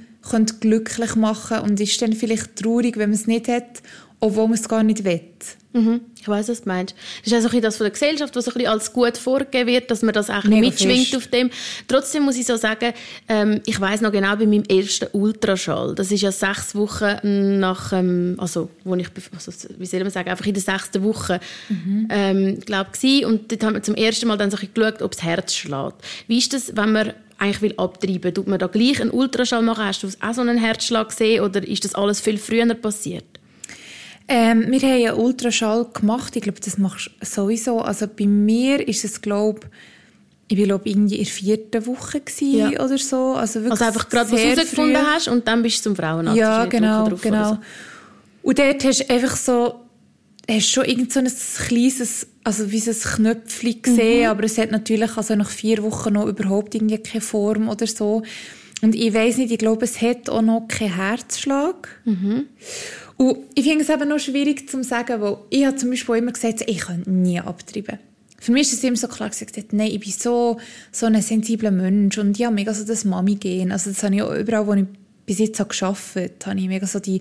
glücklich 0.61 1.17
machen 1.17 1.57
könnte 1.57 1.71
und 1.71 1.81
ist 1.81 2.01
dann 2.03 2.13
vielleicht 2.13 2.57
traurig, 2.57 2.97
wenn 2.97 3.11
man 3.11 3.19
es 3.19 3.27
nicht 3.27 3.49
hat, 3.49 3.83
obwohl 4.21 4.49
man 4.49 4.59
es 4.59 4.69
gar 4.69 4.83
nicht 4.83 5.05
will. 5.05 5.21
Mhm. 5.73 6.01
Ich 6.21 6.27
weiß, 6.27 6.49
was 6.49 6.63
du 6.63 6.69
meinst. 6.69 6.95
Das 7.25 7.33
ist 7.33 7.47
auch 7.47 7.53
so 7.53 7.61
das 7.61 7.77
von 7.77 7.85
der 7.85 7.93
Gesellschaft, 7.93 8.35
was 8.35 8.49
ein 8.49 8.55
bisschen 8.55 8.69
als 8.69 8.93
gut 8.93 9.19
vorgegeben 9.19 9.69
wird, 9.69 9.91
dass 9.91 10.03
man 10.03 10.15
das 10.15 10.31
auch 10.31 10.45
mitschwingt 10.45 11.15
auf 11.15 11.27
dem. 11.29 11.51
Trotzdem 11.87 12.25
muss 12.25 12.37
ich 12.37 12.47
so 12.47 12.57
sagen, 12.57 12.93
ähm, 13.29 13.61
ich 13.67 13.81
weiß 13.81 14.01
noch 14.01 14.11
genau 14.11 14.35
bei 14.37 14.47
meinem 14.47 14.65
ersten 14.65 15.09
Ultraschall. 15.13 15.95
Das 15.95 16.11
ist 16.11 16.23
ja 16.23 16.33
sechs 16.33 16.75
Wochen 16.75 17.61
nach, 17.61 17.93
ähm, 17.93 18.35
also, 18.39 18.71
wo 18.85 18.95
ich, 18.97 19.09
also, 19.35 19.53
wie 19.79 19.87
soll 19.87 20.01
man 20.01 20.11
sagen, 20.11 20.31
einfach 20.31 20.47
in 20.47 20.55
der 20.55 20.63
sechsten 20.63 21.03
Woche, 21.03 21.39
mhm. 21.69 22.09
ähm, 22.11 22.61
glaube 22.61 22.91
ich, 23.01 23.25
und 23.25 23.53
dort 23.53 23.63
haben 23.63 23.75
wir 23.75 23.83
zum 23.83 23.95
ersten 23.95 24.27
Mal 24.27 24.39
dann 24.39 24.51
so 24.51 24.57
ein 24.57 24.69
geschaut, 24.73 25.03
ob 25.03 25.13
das 25.13 25.23
Herz 25.23 25.55
schlägt. 25.55 25.97
Wie 26.27 26.39
ist 26.39 26.53
das, 26.53 26.77
wenn 26.77 26.93
man 26.93 27.13
eigentlich 27.39 27.63
will 27.63 27.75
abtreiben, 27.77 28.35
tut 28.35 28.49
man 28.49 28.59
da 28.59 28.67
gleich 28.67 29.01
einen 29.01 29.11
Ultraschall 29.11 29.63
machen? 29.63 29.85
Hast 29.85 30.03
du 30.03 30.09
auch 30.09 30.35
so 30.35 30.41
einen 30.41 30.59
Herzschlag 30.59 31.11
gesehen 31.11 31.43
oder 31.43 31.67
ist 31.67 31.85
das 31.85 31.95
alles 31.95 32.21
viel 32.21 32.39
früher 32.39 32.67
passiert? 32.75 33.38
Ähm, 34.29 34.67
wir 34.69 34.81
haben 34.81 35.07
einen 35.07 35.19
Ultraschall 35.19 35.87
gemacht. 35.93 36.37
Ich 36.37 36.43
glaube, 36.43 36.61
das 36.61 36.77
machst 36.77 37.11
du 37.21 37.27
sowieso. 37.27 37.81
Also 37.81 38.07
bei 38.07 38.27
mir 38.27 38.87
ist 38.87 39.05
es, 39.05 39.23
glaube 39.23 39.61
ich, 40.49 40.59
war 40.59 40.65
glaube 40.65 40.89
irgendwie 40.89 41.17
in 41.17 41.25
der 41.25 41.33
vierten 41.33 41.87
Woche 41.87 42.23
ja. 42.41 42.69
oder 42.85 42.99
so. 42.99 43.35
Also, 43.35 43.61
also 43.61 43.85
einfach 43.85 44.09
gerade, 44.09 44.31
was 44.31 44.41
du 44.41 44.47
herausgefunden 44.47 45.07
hast 45.07 45.29
und 45.29 45.47
dann 45.47 45.63
bist 45.63 45.79
du 45.79 45.83
zum 45.85 45.97
Frauenarzt. 45.97 46.39
Ja, 46.39 46.65
genau, 46.67 47.09
genau. 47.21 47.49
So. 47.51 47.59
Und 48.43 48.59
dort 48.59 48.85
hast 48.85 49.01
du 49.01 49.11
einfach 49.11 49.37
so, 49.37 49.75
hast 50.51 50.71
schon 50.71 50.85
irgend 50.85 51.13
so 51.13 51.21
ein 51.21 51.31
kleines, 51.67 52.27
also 52.45 52.71
wie 52.71 52.81
so 52.81 52.91
ein 52.91 53.15
Knöpfchen 53.17 53.83
gesehen, 53.83 54.25
mhm. 54.25 54.31
aber 54.31 54.45
es 54.45 54.57
hat 54.57 54.71
natürlich 54.71 55.17
also 55.17 55.35
nach 55.35 55.51
vier 55.51 55.83
Wochen 55.83 56.15
noch 56.15 56.27
überhaupt 56.27 56.75
irgendwie 56.75 56.99
keine 56.99 57.21
Form 57.21 57.69
oder 57.69 57.87
so. 57.87 58.23
Und 58.81 58.95
ich 58.95 59.13
weiß 59.13 59.39
nicht, 59.39 59.53
ich 59.53 59.59
glaube, 59.59 59.85
es 59.85 60.01
hat 60.01 60.31
auch 60.31 60.41
noch 60.41 60.67
keinen 60.69 60.95
Herzschlag. 60.95 61.89
Mhm. 62.05 62.47
Und 63.19 63.39
ich 63.55 63.65
finde 63.65 63.83
es 63.83 63.91
eben 63.91 64.09
noch 64.09 64.21
schwierig 64.21 64.71
zu 64.71 64.83
sagen, 64.85 65.21
weil 65.21 65.39
ich 65.51 65.67
habe 65.67 65.77
zum 65.77 65.91
Beispiel 65.91 66.17
immer 66.17 66.33
gesagt, 66.33 66.63
ich 66.67 66.79
kann 66.79 67.03
nie 67.05 67.41
abtreiben. 67.41 67.99
Für 68.41 68.53
mich 68.53 68.69
ist 68.69 68.75
es 68.75 68.85
immer 68.85 68.97
so 68.97 69.09
klar 69.09 69.29
gesagt, 69.29 69.73
nein, 69.73 69.91
ich 69.91 69.99
bin 69.99 70.13
so, 70.13 70.59
so 70.93 71.07
ein 71.07 71.21
sensibler 71.21 71.73
Mensch 71.73 72.17
und 72.17 72.39
ich 72.39 72.47
habe 72.47 72.55
mega 72.55 72.73
so 72.73 72.85
das 72.85 73.05
Mami-Gehen. 73.05 73.73
Also 73.73 73.91
das 73.91 74.03
habe 74.05 74.15
ich 74.15 74.23
auch 74.23 74.33
überall, 74.33 74.67
wo 74.69 74.75
ich 74.75 74.85
bis 75.27 75.41
jetzt 75.41 75.59
habe 75.59 75.75
gearbeitet 75.75 76.47
habe, 76.47 76.61
ich 76.61 76.69
mega 76.69 76.87
so 76.87 77.01
die 77.01 77.21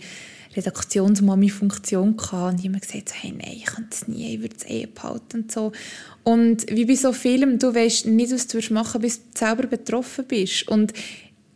Redaktionsmami-Funktion 0.56 2.16
gehabt 2.16 2.54
und 2.54 2.60
ich 2.60 2.66
habe 2.66 2.68
immer 2.68 2.80
gesagt, 2.80 3.14
hey, 3.16 3.32
nein, 3.32 3.56
ich 3.58 3.66
kann 3.66 3.88
das 3.90 4.08
nie, 4.08 4.36
ich 4.36 4.42
würde 4.42 4.56
es 4.56 4.70
eh 4.70 4.86
behalten 4.86 5.42
und 5.42 5.52
so. 5.52 5.72
Und 6.24 6.66
wie 6.70 6.86
bei 6.86 6.96
so 6.96 7.12
Filmen, 7.12 7.58
du 7.58 7.74
weißt 7.74 8.06
nicht, 8.06 8.32
was 8.32 8.46
du 8.46 8.60
machen 8.72 9.02
willst, 9.02 9.24
bis 9.24 9.34
du 9.34 9.46
selber 9.46 9.68
betroffen 9.68 10.26
bist. 10.28 10.68
Und 10.68 10.94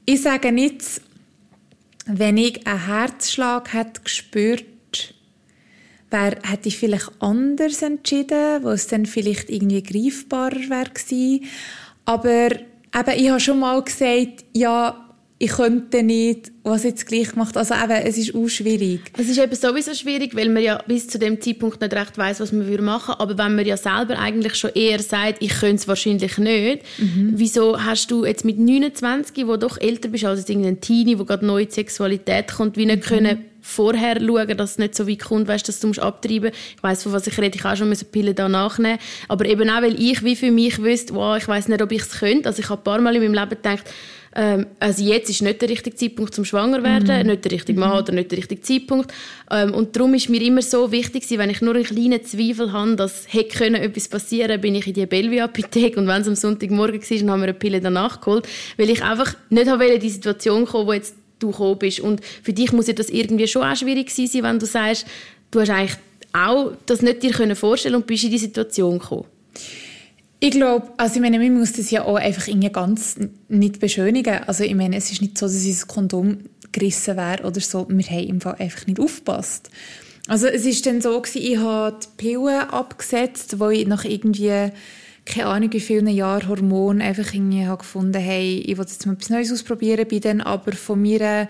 ich 0.06 0.22
sage 0.24 0.52
nicht, 0.52 0.84
wenn 2.06 2.38
ich 2.38 2.66
einen 2.66 2.86
Herzschlag 2.86 3.74
hätte 3.74 4.02
gespürt 4.02 4.66
wäre, 6.10 6.38
hätte 6.44 6.68
ich 6.68 6.78
vielleicht 6.78 7.12
anders 7.20 7.82
entschieden, 7.82 8.64
wo 8.64 8.70
es 8.70 8.88
dann 8.88 9.06
vielleicht 9.06 9.50
irgendwie 9.50 9.84
greifbarer 9.84 10.70
wäre. 10.70 10.92
Aber 12.06 12.26
eben, 12.36 13.24
ich 13.24 13.30
habe 13.30 13.40
schon 13.40 13.60
mal 13.60 13.82
gesagt, 13.82 14.46
ja, 14.54 15.11
ich 15.42 15.54
könnte 15.54 16.04
nicht, 16.04 16.52
was 16.62 16.84
jetzt 16.84 17.08
gleich 17.08 17.32
gemacht. 17.32 17.58
Also 17.58 17.74
eben, 17.74 18.06
es 18.06 18.16
ist 18.16 18.36
auch 18.36 18.48
schwierig. 18.48 19.00
Es 19.18 19.28
ist 19.28 19.40
eben 19.40 19.56
sowieso 19.56 19.96
schwierig, 19.96 20.36
weil 20.36 20.50
man 20.50 20.62
ja 20.62 20.80
bis 20.86 21.08
zu 21.08 21.18
dem 21.18 21.42
Zeitpunkt 21.42 21.82
nicht 21.82 21.94
recht 21.96 22.16
weiß, 22.16 22.42
was 22.42 22.52
man 22.52 22.60
machen 22.84 23.16
würde. 23.16 23.20
Aber 23.20 23.38
wenn 23.40 23.56
man 23.56 23.66
ja 23.66 23.76
selber 23.76 24.20
eigentlich 24.20 24.54
schon 24.54 24.70
eher 24.76 25.00
sagt, 25.00 25.42
ich 25.42 25.60
könnte 25.60 25.78
es 25.78 25.88
wahrscheinlich 25.88 26.38
nicht, 26.38 26.84
mhm. 27.00 27.34
wieso 27.34 27.84
hast 27.84 28.12
du 28.12 28.24
jetzt 28.24 28.46
mit 28.46 28.60
29, 28.60 29.48
wo 29.48 29.58
doch 29.58 29.82
älter 29.82 30.10
bist 30.10 30.26
als 30.26 30.48
irgendein 30.48 30.80
Teenie, 30.80 31.18
wo 31.18 31.26
gerade 31.26 31.44
neue 31.44 31.68
Sexualität 31.68 32.54
kommt, 32.54 32.78
wie 32.78 32.86
nicht 32.86 32.98
mhm. 32.98 33.16
können 33.16 33.46
vorher 33.62 34.20
schauen, 34.20 34.58
dass 34.58 34.72
es 34.72 34.78
nicht 34.78 34.94
so 34.94 35.08
weit 35.08 35.20
kommt, 35.24 35.48
weißt, 35.48 35.68
dass 35.68 35.80
du 35.80 35.88
musst 35.88 36.00
abtreiben 36.00 36.52
Ich 36.76 36.84
weiß 36.84 37.02
von 37.02 37.14
was 37.14 37.26
ich 37.26 37.38
rede, 37.40 37.58
ich 37.58 37.66
auch 37.66 37.76
schon 37.76 37.88
eine 37.88 37.96
Pille 37.96 38.36
da 38.36 38.48
nachnehmen. 38.48 39.00
Aber 39.28 39.46
eben 39.46 39.70
auch, 39.72 39.82
weil 39.82 40.00
ich 40.00 40.24
wie 40.24 40.36
für 40.36 40.52
mich 40.52 40.84
wüsste, 40.84 41.16
wow, 41.16 41.36
ich 41.36 41.48
weiß 41.48 41.68
nicht, 41.68 41.82
ob 41.82 41.92
ich 41.92 42.02
es 42.02 42.20
könnte. 42.20 42.48
Also 42.48 42.60
ich 42.60 42.70
habe 42.70 42.82
ein 42.82 42.84
paar 42.84 43.02
Mal 43.02 43.16
in 43.16 43.24
meinem 43.24 43.34
Leben 43.34 43.50
gedacht, 43.50 43.86
ähm, 44.34 44.68
also 44.80 45.04
jetzt 45.04 45.30
ist 45.30 45.42
nicht 45.42 45.62
der 45.62 45.70
richtige 45.70 45.96
Zeitpunkt 45.96 46.34
zum 46.34 46.46
schwanger 46.46 46.84
werden, 46.84 47.20
mhm. 47.20 47.28
nicht 47.28 47.46
der 47.46 47.52
richtige 47.52 47.80
Mann 47.80 47.92
mhm. 47.92 47.98
oder 47.98 48.14
nicht 48.14 48.32
der 48.32 48.38
richtige 48.38 48.62
Zeitpunkt. 48.62 49.12
Ähm, 49.50 49.74
und 49.74 49.96
darum 49.96 50.14
ist 50.14 50.30
mir 50.30 50.42
immer 50.42 50.62
so 50.62 50.92
wichtig, 50.92 51.26
wenn 51.32 51.50
ich 51.50 51.62
nur 51.62 51.76
einen 51.76 51.84
kleinen 51.84 52.24
Zweifel 52.24 52.72
habe, 52.72 52.96
dass 52.96 53.26
hätte 53.28 53.58
können 53.58 53.82
etwas 53.82 54.08
passieren, 54.08 54.62
bin 54.62 54.76
ich 54.76 54.88
in 54.88 54.94
die 54.94 55.06
Bellevue-Apotheke 55.06 56.00
und 56.00 56.08
wenn 56.08 56.22
es 56.22 56.28
am 56.28 56.36
Sonntagmorgen 56.36 57.02
war, 57.02 57.18
dann 57.18 57.32
haben 57.32 57.40
wir 57.42 57.50
eine 57.50 57.54
Pille 57.54 57.82
danach 57.82 58.22
geholt, 58.22 58.48
weil 58.78 58.90
ich 58.90 59.04
einfach 59.04 59.36
nicht 59.50 59.70
habe 59.70 59.86
in 59.86 60.00
die 60.00 60.10
Situation 60.10 60.66
kommen, 60.66 60.88
wo 60.88 60.94
jetzt 60.94 61.16
du 61.40 61.52
gekommen 61.52 61.80
bist. 61.80 62.00
Und 62.00 62.22
für 62.44 62.54
dich 62.54 62.72
muss 62.72 62.88
ja 62.88 62.94
das 62.94 63.10
irgendwie 63.10 63.48
schon 63.48 63.64
auch 63.64 63.76
schwierig 63.76 64.12
sein, 64.12 64.30
wenn 64.44 64.60
du 64.60 64.66
sagst, 64.66 65.06
du 65.50 65.60
hast 65.60 65.70
eigentlich 65.70 65.98
auch 66.34 66.72
das 66.86 67.02
nicht 67.02 67.24
dir 67.24 67.56
vorstellen 67.56 67.96
und 67.96 68.08
bist 68.08 68.24
in 68.24 68.32
die 68.32 68.38
Situation 68.38 69.00
gekommen. 69.00 69.26
Ich 70.44 70.50
glaube, 70.50 70.88
also 70.98 71.16
ich 71.16 71.22
meine, 71.22 71.38
man 71.38 71.54
muss 71.54 71.74
das 71.74 71.92
ja 71.92 72.04
auch 72.04 72.16
einfach 72.16 72.48
irgendwie 72.48 72.72
ganz 72.72 73.16
nicht 73.48 73.80
beschönigen. 73.80 74.40
Also 74.48 74.64
ich 74.64 74.74
meine, 74.74 74.96
es 74.96 75.12
ist 75.12 75.22
nicht 75.22 75.38
so, 75.38 75.46
dass 75.46 75.64
unser 75.64 75.86
Kondom 75.86 76.40
gerissen 76.72 77.16
wäre 77.16 77.44
oder 77.44 77.62
so. 77.62 77.86
Wir 77.88 78.06
haben 78.06 78.28
im 78.28 78.42
Fall 78.42 78.56
einfach 78.58 78.88
nicht 78.88 79.00
aufgepasst. 79.00 79.70
Also 80.28 80.48
es 80.48 80.66
ist 80.66 80.84
dann 80.88 81.00
so 81.00 81.22
gewesen, 81.22 81.44
ich 81.44 81.58
habe 81.58 82.00
die 82.02 82.08
Pillen 82.18 82.60
abgesetzt, 82.60 83.60
wo 83.60 83.70
ich 83.70 83.86
nach 83.86 84.04
irgendwie 84.04 84.72
keine 85.26 85.46
Ahnung 85.46 85.72
wie 85.74 85.80
vielen 85.80 86.08
Jahren 86.08 86.50
Hormone 86.50 87.04
einfach 87.04 87.36
irgendwie 87.36 87.68
habe 87.68 87.78
gefunden, 87.78 88.20
hey, 88.20 88.64
ich 88.66 88.78
will 88.78 88.86
jetzt 88.86 89.06
mal 89.06 89.14
etwas 89.14 89.30
Neues 89.30 89.52
ausprobieren, 89.52 90.08
bin 90.08 90.22
dann 90.22 90.42
aber 90.42 90.72
von 90.72 91.00
mir 91.00 91.48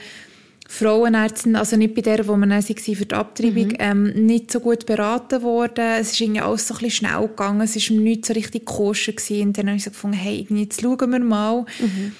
Frauenärztin, 0.73 1.57
also 1.57 1.75
nicht 1.75 1.95
bei 1.95 2.01
der, 2.01 2.25
wo 2.27 2.37
man 2.37 2.49
dann 2.49 2.61
für 2.61 2.73
die 2.73 3.13
Abtreibung, 3.13 3.67
mhm. 3.67 3.75
ähm, 3.79 4.03
nicht 4.25 4.49
so 4.51 4.61
gut 4.61 4.85
beraten 4.85 5.41
worden. 5.41 5.99
Es 5.99 6.13
ist 6.13 6.21
irgendwie 6.21 6.39
alles 6.39 6.65
so 6.65 6.73
ein 6.73 6.79
bisschen 6.79 7.07
schnell 7.09 7.27
gegangen. 7.27 7.59
Es 7.59 7.75
war 7.75 7.97
nicht 7.97 8.25
so 8.25 8.31
richtig 8.31 8.65
koscher 8.65 9.11
gewesen. 9.11 9.49
Und 9.49 9.57
dann 9.57 9.67
habe 9.67 9.75
ich 9.75 9.83
so 9.83 9.89
gefunden, 9.89 10.15
hey, 10.15 10.47
jetzt 10.49 10.79
schauen 10.79 11.11
wir 11.11 11.19
mal. 11.19 11.65
Mhm. 11.77 12.11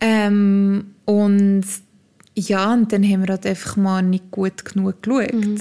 Ähm, 0.00 0.86
und 1.04 1.64
ja, 2.34 2.72
und 2.72 2.90
dann 2.94 3.04
haben 3.04 3.24
wir 3.24 3.28
halt 3.28 3.44
einfach 3.44 3.76
mal 3.76 4.02
nicht 4.02 4.30
gut 4.30 4.64
genug 4.64 5.02
geschaut. 5.02 5.34
Mhm. 5.34 5.60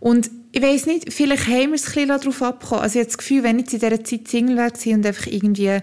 Und 0.00 0.30
ich 0.52 0.62
weiß 0.62 0.86
nicht, 0.86 1.12
vielleicht 1.12 1.48
haben 1.48 1.68
wir 1.68 1.74
es 1.74 1.86
ein 1.86 1.92
bisschen 1.92 2.08
darauf 2.08 2.42
abgekommen. 2.42 2.82
Also 2.82 2.98
ich 2.98 3.04
habe 3.04 3.10
das 3.10 3.18
Gefühl, 3.18 3.42
wenn 3.42 3.58
ich 3.58 3.70
in 3.74 3.78
dieser 3.78 4.02
Zeit 4.02 4.28
Single 4.28 4.56
war 4.56 4.72
und 4.86 5.06
einfach 5.06 5.26
irgendwie 5.26 5.78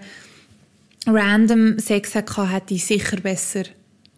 random 1.06 1.78
Sex 1.78 2.16
hatte, 2.16 2.50
hätte 2.50 2.74
ich 2.74 2.84
sicher 2.84 3.18
besser 3.18 3.62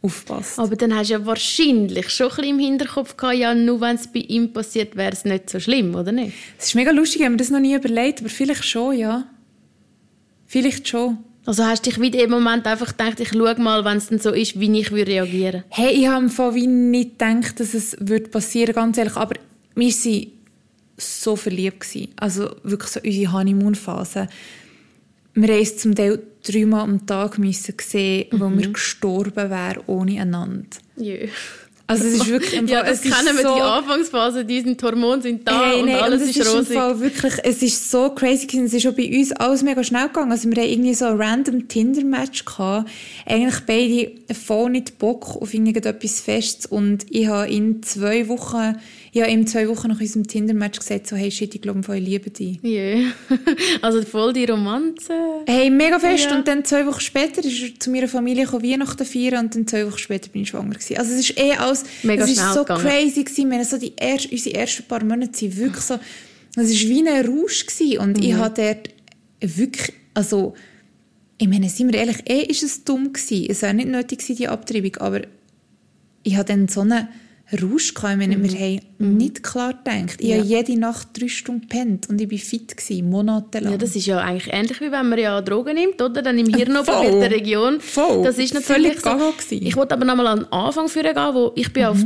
aufpasst. 0.04 0.58
Aber 0.58 0.76
dann 0.76 0.94
hast 0.94 1.08
du 1.08 1.14
ja 1.14 1.26
wahrscheinlich 1.26 2.10
schon 2.10 2.30
ein 2.32 2.44
im 2.44 2.58
Hinterkopf 2.58 3.16
gehabt, 3.16 3.38
ja, 3.38 3.54
nur 3.54 3.80
wenn 3.80 3.96
es 3.96 4.06
bei 4.06 4.20
ihm 4.20 4.52
passiert, 4.52 4.96
wäre 4.96 5.12
es 5.12 5.24
nicht 5.24 5.50
so 5.50 5.58
schlimm, 5.58 5.94
oder 5.94 6.12
nicht? 6.12 6.34
Es 6.58 6.66
ist 6.66 6.74
mega 6.74 6.90
lustig, 6.90 7.20
ich 7.20 7.22
habe 7.22 7.32
mir 7.32 7.38
das 7.38 7.50
noch 7.50 7.60
nie 7.60 7.74
überlegt, 7.74 8.20
aber 8.20 8.28
vielleicht 8.28 8.64
schon, 8.64 8.98
ja. 8.98 9.24
Vielleicht 10.46 10.86
schon. 10.88 11.18
Also 11.46 11.64
hast 11.64 11.84
du 11.84 11.90
dich 11.90 12.00
wieder 12.00 12.22
im 12.22 12.30
Moment 12.30 12.66
einfach 12.66 12.96
gedacht, 12.96 13.20
ich 13.20 13.30
schaue 13.30 13.58
mal, 13.60 13.84
wenn 13.84 13.98
es 13.98 14.08
dann 14.08 14.18
so 14.18 14.30
ist, 14.30 14.58
wie 14.60 14.80
ich 14.80 14.92
würde 14.92 15.12
reagieren 15.12 15.64
Hey, 15.68 15.92
ich 15.92 16.06
habe 16.06 16.28
von 16.28 16.54
wie 16.54 16.66
nicht 16.66 17.18
gedacht, 17.18 17.60
dass 17.60 17.74
es 17.74 17.96
würde 18.00 18.28
passieren, 18.28 18.74
ganz 18.74 18.96
ehrlich. 18.96 19.16
Aber 19.16 19.34
wir 19.74 19.90
waren 19.90 20.26
so 20.96 21.36
verliebt. 21.36 21.80
Gewesen. 21.80 22.08
Also 22.16 22.50
wirklich 22.62 22.90
so 22.90 23.00
unsere 23.00 23.32
Honeymoon-Phase 23.32 24.28
wir 25.34 25.54
haben 25.54 25.78
zum 25.78 25.94
Teil 25.94 26.22
dreimal 26.44 26.82
am 26.82 27.06
Tag 27.06 27.38
müssen 27.38 27.74
sehen, 27.80 28.26
mhm. 28.30 28.40
wo 28.40 28.50
wir 28.50 28.68
gestorben 28.68 29.50
wären 29.50 29.82
ohne 29.86 30.20
einander. 30.20 30.66
Jö. 30.96 31.28
Also 31.86 32.06
es 32.06 32.14
ist 32.14 32.28
wirklich 32.28 32.54
im 32.54 32.66
Fall, 32.68 32.76
ja, 32.76 32.82
das 32.82 33.04
es 33.04 33.12
kennen 33.12 33.36
wir 33.36 33.42
so, 33.42 33.54
die 33.56 33.60
Anfangsphase, 33.60 34.44
diese 34.44 34.74
Hormone 34.82 35.20
sind 35.20 35.46
da 35.46 35.66
hey, 35.66 35.80
und 35.80 35.86
nee, 35.86 35.94
alles 35.94 36.22
und 36.22 36.30
ist, 36.30 36.36
ist 36.38 36.54
rosig. 36.54 36.76
Fall 36.76 37.00
wirklich, 37.00 37.34
es 37.42 37.62
ist 37.62 37.90
so 37.90 38.08
crazy 38.10 38.46
gewesen. 38.46 38.66
es 38.66 38.72
ist 38.74 38.86
auch 38.86 38.94
bei 38.94 39.06
uns 39.06 39.32
alles 39.32 39.62
mega 39.62 39.84
schnell 39.84 40.06
gegangen. 40.06 40.32
Also 40.32 40.50
wir 40.50 40.62
haben 40.62 40.70
irgendwie 40.70 40.94
so 40.94 41.04
ein 41.04 41.20
random 41.20 41.68
Tinder-Match 41.68 42.46
gehabt. 42.46 42.90
Eigentlich 43.26 43.60
beide 43.66 44.12
voll 44.34 44.70
nicht 44.70 44.98
Bock 44.98 45.36
auf 45.40 45.52
irgendetwas 45.52 46.20
Festes 46.20 46.64
und 46.66 47.04
ich 47.10 47.26
habe 47.26 47.50
in 47.50 47.82
zwei 47.82 48.28
Wochen 48.28 48.76
ich 49.14 49.22
habe 49.22 49.30
ihm 49.30 49.46
zwei 49.46 49.68
Wochen 49.68 49.86
nach 49.86 50.00
unserem 50.00 50.26
Tinder-Match 50.26 50.80
gesagt, 50.80 51.06
so, 51.06 51.14
hey, 51.14 51.30
shit, 51.30 51.54
ich 51.54 51.62
glaube, 51.62 51.80
ich 51.80 52.04
liebe 52.04 52.30
dich. 52.30 52.58
Ja, 52.62 52.68
yeah. 52.68 53.12
also 53.80 54.02
voll 54.02 54.32
die 54.32 54.44
Romanze. 54.44 55.12
Hey, 55.46 55.70
mega 55.70 56.00
fest. 56.00 56.24
Ja. 56.30 56.36
Und 56.36 56.48
dann 56.48 56.64
zwei 56.64 56.84
Wochen 56.84 56.98
später 57.00 57.44
ist 57.44 57.62
er 57.62 57.78
zu 57.78 57.90
meiner 57.90 58.08
Familie 58.08 58.52
Weihnachten 58.52 59.04
feiern 59.06 59.44
und 59.44 59.54
dann 59.54 59.68
zwei 59.68 59.86
Wochen 59.86 59.98
später 59.98 60.30
bin 60.30 60.42
ich 60.42 60.48
schwanger 60.48 60.74
gewesen. 60.74 60.96
Also 60.96 61.12
es 61.12 61.30
ist 61.30 61.38
eh 61.38 61.52
alles, 61.52 61.84
mega 62.02 62.24
es 62.24 62.30
ist 62.30 62.54
so 62.54 62.64
gegangen. 62.64 62.82
crazy 62.82 63.22
gewesen. 63.22 63.50
Wir 63.52 63.64
so 63.64 63.78
die 63.78 63.92
erst, 63.96 64.32
unsere 64.32 64.56
ersten 64.56 64.82
paar 64.82 65.04
Monate 65.04 65.38
sind 65.38 65.56
wirklich 65.58 65.84
so, 65.84 65.94
es 66.56 66.56
war 66.56 66.90
wie 66.90 67.08
ein 67.08 67.26
Rausch 67.26 67.66
gewesen. 67.66 67.98
Und 67.98 68.16
mhm. 68.16 68.22
ich 68.24 68.34
habe 68.34 68.60
dort 68.60 68.90
wirklich, 69.56 69.92
also, 70.14 70.54
ich 71.38 71.46
meine, 71.46 71.68
sind 71.68 71.92
wir 71.92 72.00
ehrlich, 72.00 72.28
eh 72.28 72.42
ist 72.46 72.64
es 72.64 72.82
dumm 72.82 73.12
gewesen. 73.12 73.46
Es 73.48 73.62
war 73.62 73.72
nicht 73.74 73.88
nötig 73.88 74.18
gewesen, 74.18 74.36
die 74.38 74.48
Abtreibung, 74.48 74.96
aber 74.96 75.20
ich 76.24 76.34
habe 76.34 76.46
dann 76.46 76.66
so 76.66 76.80
eine 76.80 77.08
Rausch 77.52 77.94
gehabt. 77.94 78.12
Ich 78.12 78.18
meine, 78.18 78.36
mhm. 78.36 78.42
wir 78.44 78.58
haben 78.58 78.80
mhm. 78.98 79.16
nicht 79.16 79.42
klar 79.42 79.74
gedacht. 79.74 80.20
Ich 80.20 80.28
ja. 80.28 80.36
habe 80.36 80.46
jede 80.46 80.78
Nacht 80.78 81.08
drei 81.18 81.28
Stunden 81.28 81.62
gepennt 81.62 82.08
und 82.08 82.20
ich 82.20 82.30
war 82.30 82.38
fit, 82.38 82.76
gewesen, 82.76 83.10
monatelang. 83.10 83.72
Ja, 83.72 83.78
das 83.78 83.94
ist 83.94 84.06
ja 84.06 84.18
eigentlich 84.18 84.52
ähnlich, 84.52 84.80
wie 84.80 84.90
wenn 84.90 85.08
man 85.08 85.18
ja 85.18 85.40
Drogen 85.40 85.74
nimmt, 85.74 86.00
oder? 86.00 86.22
Dann 86.22 86.38
im 86.38 86.52
Hirn 86.52 86.76
äh, 86.76 86.84
der 86.84 87.30
Region. 87.30 87.80
Voll. 87.80 88.22
Das 88.22 88.38
ist 88.38 88.54
natürlich 88.54 89.00
so. 89.00 89.10
Ich 89.50 89.76
wollte 89.76 89.94
aber 89.94 90.04
nochmal 90.04 90.26
an 90.28 90.38
den 90.40 90.52
Anfang 90.52 90.88
führen 90.88 91.14
gehen, 91.14 91.34
wo 91.34 91.52
ich 91.54 91.72
bin 91.72 91.82
mhm. 91.82 91.88
auf 91.88 91.98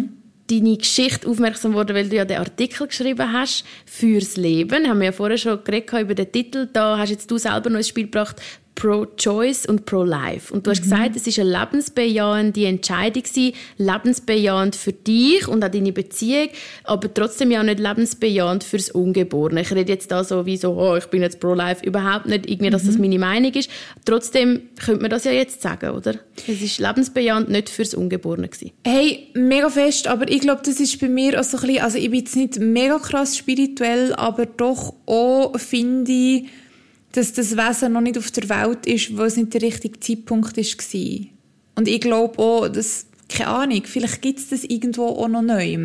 deine 0.51 0.77
Geschichte 0.77 1.29
aufmerksam 1.29 1.73
geworden, 1.73 1.95
weil 1.95 2.09
du 2.09 2.17
ja 2.17 2.25
den 2.25 2.39
Artikel 2.39 2.87
geschrieben 2.87 3.33
hast 3.33 3.65
fürs 3.85 4.37
Leben. 4.37 4.89
Haben 4.89 4.99
wir 4.99 5.07
ja 5.07 5.13
vorher 5.13 5.39
schon 5.39 5.63
geredet 5.63 5.93
über 5.93 6.15
den 6.15 6.33
Titel. 6.33 6.69
Da 6.73 6.99
hast 6.99 7.11
jetzt 7.11 7.31
du 7.31 7.39
selber 7.39 7.71
noch 7.71 7.79
ein 7.79 7.85
Spiel 7.85 8.05
gebracht, 8.05 8.37
pro-choice 8.79 9.67
und 9.67 9.87
pro-life. 9.87 10.55
Und 10.55 10.65
du 10.65 10.71
hast 10.71 10.79
mhm. 10.79 10.91
gesagt, 10.91 11.17
es 11.17 11.27
ist 11.27 11.41
eine 11.41 11.51
lebensbejahende 11.51 12.65
Entscheidung 12.65 13.25
gewesen, 13.25 13.53
lebensbejahend 13.77 14.77
für 14.77 14.93
dich 14.93 15.49
und 15.49 15.65
auch 15.65 15.69
deine 15.69 15.93
Beziehung, 15.93 16.49
aber 16.85 17.13
trotzdem 17.13 17.51
ja 17.51 17.61
nicht 17.65 17.81
lebensbejahend 17.81 18.63
fürs 18.63 18.91
Ungeborene. 18.91 19.63
Ich 19.63 19.73
rede 19.73 19.93
jetzt 19.93 20.13
da 20.13 20.23
so 20.23 20.47
wie 20.47 20.57
so, 20.57 20.75
oh, 20.75 20.95
ich 20.95 21.07
bin 21.07 21.23
jetzt 21.23 21.41
pro-life, 21.41 21.85
überhaupt 21.85 22.27
nicht 22.27 22.49
irgendwie, 22.49 22.71
dass 22.71 22.85
das 22.85 22.95
mhm. 22.95 23.01
meine 23.01 23.19
Meinung 23.19 23.53
ist. 23.53 23.69
Trotzdem 24.05 24.63
könnte 24.79 25.03
man 25.03 25.11
das 25.11 25.25
ja 25.25 25.33
jetzt 25.33 25.61
sagen, 25.61 25.91
oder? 25.91 26.15
Es 26.47 26.63
ist 26.63 26.79
lebensbejahend 26.79 27.49
nicht 27.49 27.71
fürs 27.71 27.95
Ungeborene 27.95 28.47
gewesen. 28.47 28.71
Hey, 28.85 29.31
mega 29.35 29.71
fest, 29.71 30.07
aber 30.07 30.31
ich 30.31 30.39
glaube, 30.39 30.63
das 30.65 30.79
ist 30.79 31.01
bei 31.01 31.09
mir 31.09 31.41
auch 31.41 31.43
so 31.43 31.57
ein 31.57 31.67
bisschen, 31.67 31.83
also 31.83 31.99
ich 31.99 32.11
bin 32.11 32.21
jetzt 32.21 32.37
nicht 32.37 32.61
mega 32.61 33.01
krass 33.01 33.37
spirituell, 33.37 34.15
aber 34.15 34.47
doch 34.47 34.95
auch 35.07 35.59
finde 35.59 36.13
ich, 36.13 36.45
dass 37.19 37.33
das 37.33 37.57
Wesen 37.57 37.93
noch 37.93 38.01
nicht 38.01 38.17
auf 38.17 38.31
der 38.31 38.49
Welt 38.49 38.87
ist, 38.87 39.17
wo 39.17 39.25
es 39.25 39.37
nicht 39.37 39.53
der 39.53 39.63
richtige 39.63 39.99
Zeitpunkt 39.99 40.57
war. 40.57 41.27
Und 41.75 41.89
ich 41.89 42.01
glaube 42.01 42.39
auch, 42.39 42.69
dass, 42.69 43.07
keine 43.29 43.51
Ahnung, 43.51 43.83
vielleicht 43.87 44.23
gibt 44.23 44.39
es 44.39 44.49
das 44.51 44.63
irgendwo 44.63 45.07
auch 45.07 45.27
noch 45.27 45.43
neu. 45.43 45.79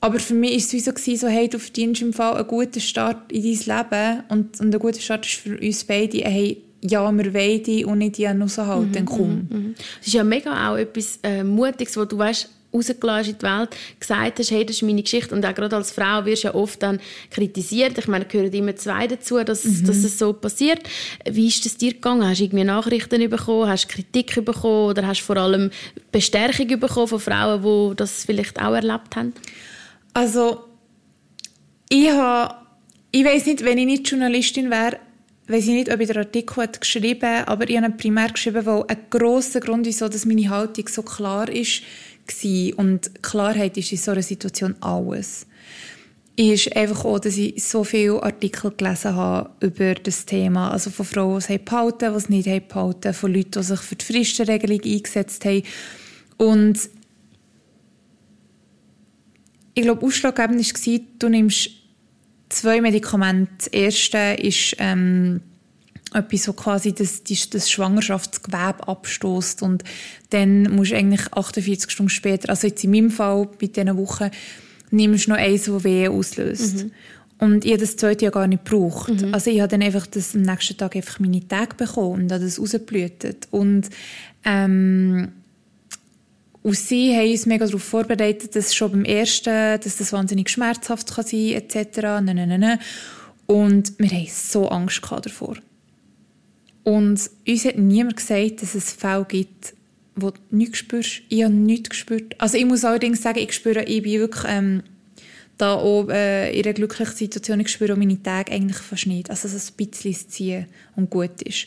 Aber 0.00 0.18
für 0.18 0.32
mich 0.32 0.52
war 0.52 0.56
es 0.56 0.72
wie 0.72 0.80
so, 0.80 0.92
so 1.16 1.28
hey, 1.28 1.48
du 1.48 1.58
verdienst 1.58 2.00
im 2.00 2.14
Fall 2.14 2.36
einen 2.36 2.48
guten 2.48 2.80
Start 2.80 3.30
in 3.32 3.42
dein 3.42 3.52
Leben 3.90 4.22
und, 4.30 4.60
und 4.60 4.74
ein 4.74 4.80
guter 4.80 5.00
Start 5.00 5.26
ist 5.26 5.34
für 5.34 5.58
uns 5.58 5.84
beide, 5.84 6.18
hey, 6.18 6.62
ja, 6.80 7.10
wir 7.12 7.34
wollen 7.34 7.62
dich 7.62 7.84
und 7.84 7.98
nicht 7.98 8.16
die 8.16 8.24
raushalten, 8.24 9.02
mhm, 9.02 9.06
komm. 9.06 9.28
Mhm, 9.28 9.48
mhm. 9.50 9.74
Es 10.00 10.06
ist 10.06 10.14
ja 10.14 10.24
mega 10.24 10.70
auch 10.70 10.76
etwas 10.76 11.18
äh, 11.22 11.44
Mutiges, 11.44 11.98
wo 11.98 12.06
du 12.06 12.16
weißt, 12.16 12.48
rausgelassen 12.74 13.32
in 13.32 13.38
die 13.38 13.44
Welt, 13.44 13.70
gesagt 14.00 14.38
hast, 14.38 14.50
hey, 14.50 14.66
das 14.66 14.76
ist 14.76 14.82
meine 14.82 15.02
Geschichte. 15.02 15.34
Und 15.34 15.44
auch 15.46 15.54
gerade 15.54 15.76
als 15.76 15.92
Frau 15.92 16.24
wirst 16.24 16.44
du 16.44 16.48
ja 16.48 16.54
oft 16.54 16.82
dann 16.82 17.00
kritisiert. 17.30 17.96
Ich 17.98 18.08
meine, 18.08 18.24
gehören 18.24 18.52
immer 18.52 18.76
zwei 18.76 19.06
dazu, 19.06 19.42
dass, 19.44 19.64
mhm. 19.64 19.86
dass 19.86 19.98
es 19.98 20.18
so 20.18 20.32
passiert. 20.32 20.80
Wie 21.28 21.48
ist 21.48 21.64
es 21.66 21.76
dir 21.76 21.92
gegangen? 21.92 22.28
Hast 22.28 22.40
du 22.40 22.44
irgendwie 22.44 22.64
Nachrichten 22.64 23.30
bekommen? 23.30 23.68
Hast 23.68 23.84
du 23.84 23.94
Kritik 23.94 24.44
bekommen? 24.44 24.90
Oder 24.90 25.06
hast 25.06 25.20
du 25.20 25.24
vor 25.24 25.36
allem 25.36 25.70
Bestärkung 26.12 26.80
bekommen 26.80 27.08
von 27.08 27.20
Frauen, 27.20 27.62
die 27.62 27.96
das 27.96 28.24
vielleicht 28.24 28.60
auch 28.60 28.74
erlebt 28.74 29.16
haben? 29.16 29.32
Also, 30.12 30.64
ich 31.88 32.10
habe, 32.10 32.54
ich 33.10 33.24
weiß 33.24 33.46
nicht, 33.46 33.64
wenn 33.64 33.78
ich 33.78 33.86
nicht 33.86 34.08
Journalistin 34.08 34.70
wäre, 34.70 34.98
weiß 35.48 35.64
ich 35.64 35.74
nicht, 35.74 35.92
ob 35.92 36.00
ich 36.00 36.08
den 36.08 36.18
Artikel 36.18 36.68
geschrieben 36.80 37.28
habe, 37.28 37.48
aber 37.48 37.68
ich 37.68 37.76
habe 37.76 37.90
primär 37.90 38.28
geschrieben, 38.28 38.64
weil 38.64 38.84
ein 38.88 38.98
grosser 39.10 39.60
Grund, 39.60 39.86
wieso 39.86 40.08
dass 40.08 40.24
meine 40.24 40.48
Haltung 40.48 40.88
so 40.88 41.02
klar 41.02 41.48
ist, 41.48 41.82
gewesen. 42.26 42.74
Und 42.74 43.22
Klarheit 43.22 43.76
ist 43.76 43.92
in 43.92 43.98
so 43.98 44.12
einer 44.12 44.22
Situation 44.22 44.74
alles. 44.80 45.46
Ist 46.36 46.74
einfach 46.76 47.04
auch, 47.04 47.20
dass 47.20 47.36
ich 47.36 47.62
so 47.62 47.84
viele 47.84 48.22
Artikel 48.22 48.72
gelesen 48.76 49.14
habe 49.14 49.50
über 49.60 49.94
das 49.94 50.26
Thema. 50.26 50.70
Also 50.70 50.90
von 50.90 51.06
Frauen, 51.06 51.42
die 51.46 51.54
es 51.54 51.64
behalten, 51.64 52.10
die 52.10 52.16
es 52.16 52.28
nicht 52.28 52.68
behalten, 52.68 53.14
von 53.14 53.32
Leuten, 53.32 53.52
die 53.52 53.62
sich 53.62 53.80
für 53.80 53.94
die 53.94 54.04
Fristenregelung 54.04 54.80
eingesetzt 54.82 55.44
haben. 55.44 55.62
Und 56.36 56.90
ich 59.74 59.82
glaube, 59.82 60.06
ausschlaggebend 60.06 60.60
war, 60.60 61.00
du 61.18 61.28
nimmst 61.28 61.70
zwei 62.48 62.80
Medikamente. 62.80 63.52
Das 63.58 63.66
erste 63.68 64.18
ist 64.40 64.76
ähm, 64.78 65.40
etwas, 66.14 66.44
so 66.44 66.52
quasi 66.52 66.92
das, 66.92 67.22
das 67.24 67.70
Schwangerschaftsgewebe 67.70 68.86
abstoßt 68.86 69.62
und 69.62 69.84
dann 70.30 70.74
musst 70.74 70.92
du 70.92 70.96
eigentlich 70.96 71.32
48 71.32 71.90
Stunden 71.90 72.10
später, 72.10 72.50
also 72.50 72.66
jetzt 72.66 72.84
in 72.84 72.90
meinem 72.90 73.10
Fall 73.10 73.48
bei 73.60 73.66
diesen 73.66 73.96
Wochen, 73.96 74.30
nimmst 74.90 75.26
du 75.26 75.30
noch 75.30 75.38
eins, 75.38 75.64
das 75.64 75.84
Wehen 75.84 76.12
auslöst. 76.12 76.84
Mhm. 76.84 76.90
Und 77.38 77.64
ich 77.64 77.72
habe 77.72 77.80
das 77.80 77.96
zweite 77.96 78.24
ja 78.24 78.30
gar 78.30 78.46
nicht 78.46 78.64
gebraucht. 78.64 79.20
Mhm. 79.20 79.34
Also 79.34 79.50
ich 79.50 79.60
habe 79.60 79.68
dann 79.68 79.82
einfach 79.82 80.06
das 80.06 80.34
am 80.34 80.42
nächsten 80.42 80.76
Tag 80.76 80.94
einfach 80.96 81.18
meine 81.18 81.46
Tage 81.46 81.74
bekommen 81.74 82.22
und 82.22 82.32
habe 82.32 82.44
das 82.44 82.60
rausgeblüht. 82.60 83.48
Und 83.50 83.90
ähm, 84.44 85.32
und 86.62 86.76
sie 86.78 87.14
haben 87.14 87.30
uns 87.30 87.44
mega 87.44 87.66
darauf 87.66 87.82
vorbereitet, 87.82 88.56
dass 88.56 88.74
schon 88.74 88.92
beim 88.92 89.04
ersten, 89.04 89.78
dass 89.78 89.98
das 89.98 90.14
wahnsinnig 90.14 90.48
schmerzhaft 90.48 91.14
kann 91.14 91.26
sein 91.26 91.50
etc. 91.50 91.98
Nein, 92.22 92.36
nein, 92.36 92.58
nein. 92.58 92.78
Und 93.44 93.92
wir 93.98 94.08
haben 94.08 94.28
so 94.32 94.68
Angst 94.68 95.02
davor. 95.02 95.56
Und 96.84 97.30
uns 97.48 97.64
hat 97.64 97.78
niemand 97.78 98.16
gesagt, 98.16 98.62
dass 98.62 98.74
es 98.74 98.92
Fälle 98.92 99.24
gibt, 99.26 99.74
wo 100.16 100.30
du 100.30 100.40
nichts 100.50 100.78
spürst. 100.78 101.22
Ich 101.28 101.42
habe 101.42 101.52
nichts 101.52 101.90
gespürt. 101.90 102.40
Also 102.40 102.56
ich 102.56 102.66
muss 102.66 102.84
allerdings 102.84 103.22
sagen, 103.22 103.38
ich 103.38 103.52
spüre, 103.52 103.84
ich 103.84 104.02
bin 104.02 104.20
wirklich 104.20 104.44
ähm, 104.46 104.82
da 105.56 105.74
auch 105.74 106.08
äh, 106.08 106.56
in 106.56 106.64
einer 106.64 106.74
glücklichen 106.74 107.14
Situation. 107.14 107.60
Ich 107.60 107.68
spüre 107.68 107.96
meine 107.96 108.22
Tage 108.22 108.52
eigentlich 108.52 108.76
fast 108.78 109.06
nicht. 109.06 109.30
Also 109.30 109.48
so 109.48 109.56
ein 109.56 109.76
bisschen 109.76 110.28
ziehen 110.28 110.66
und 110.94 111.10
gut 111.10 111.42
ist. 111.42 111.66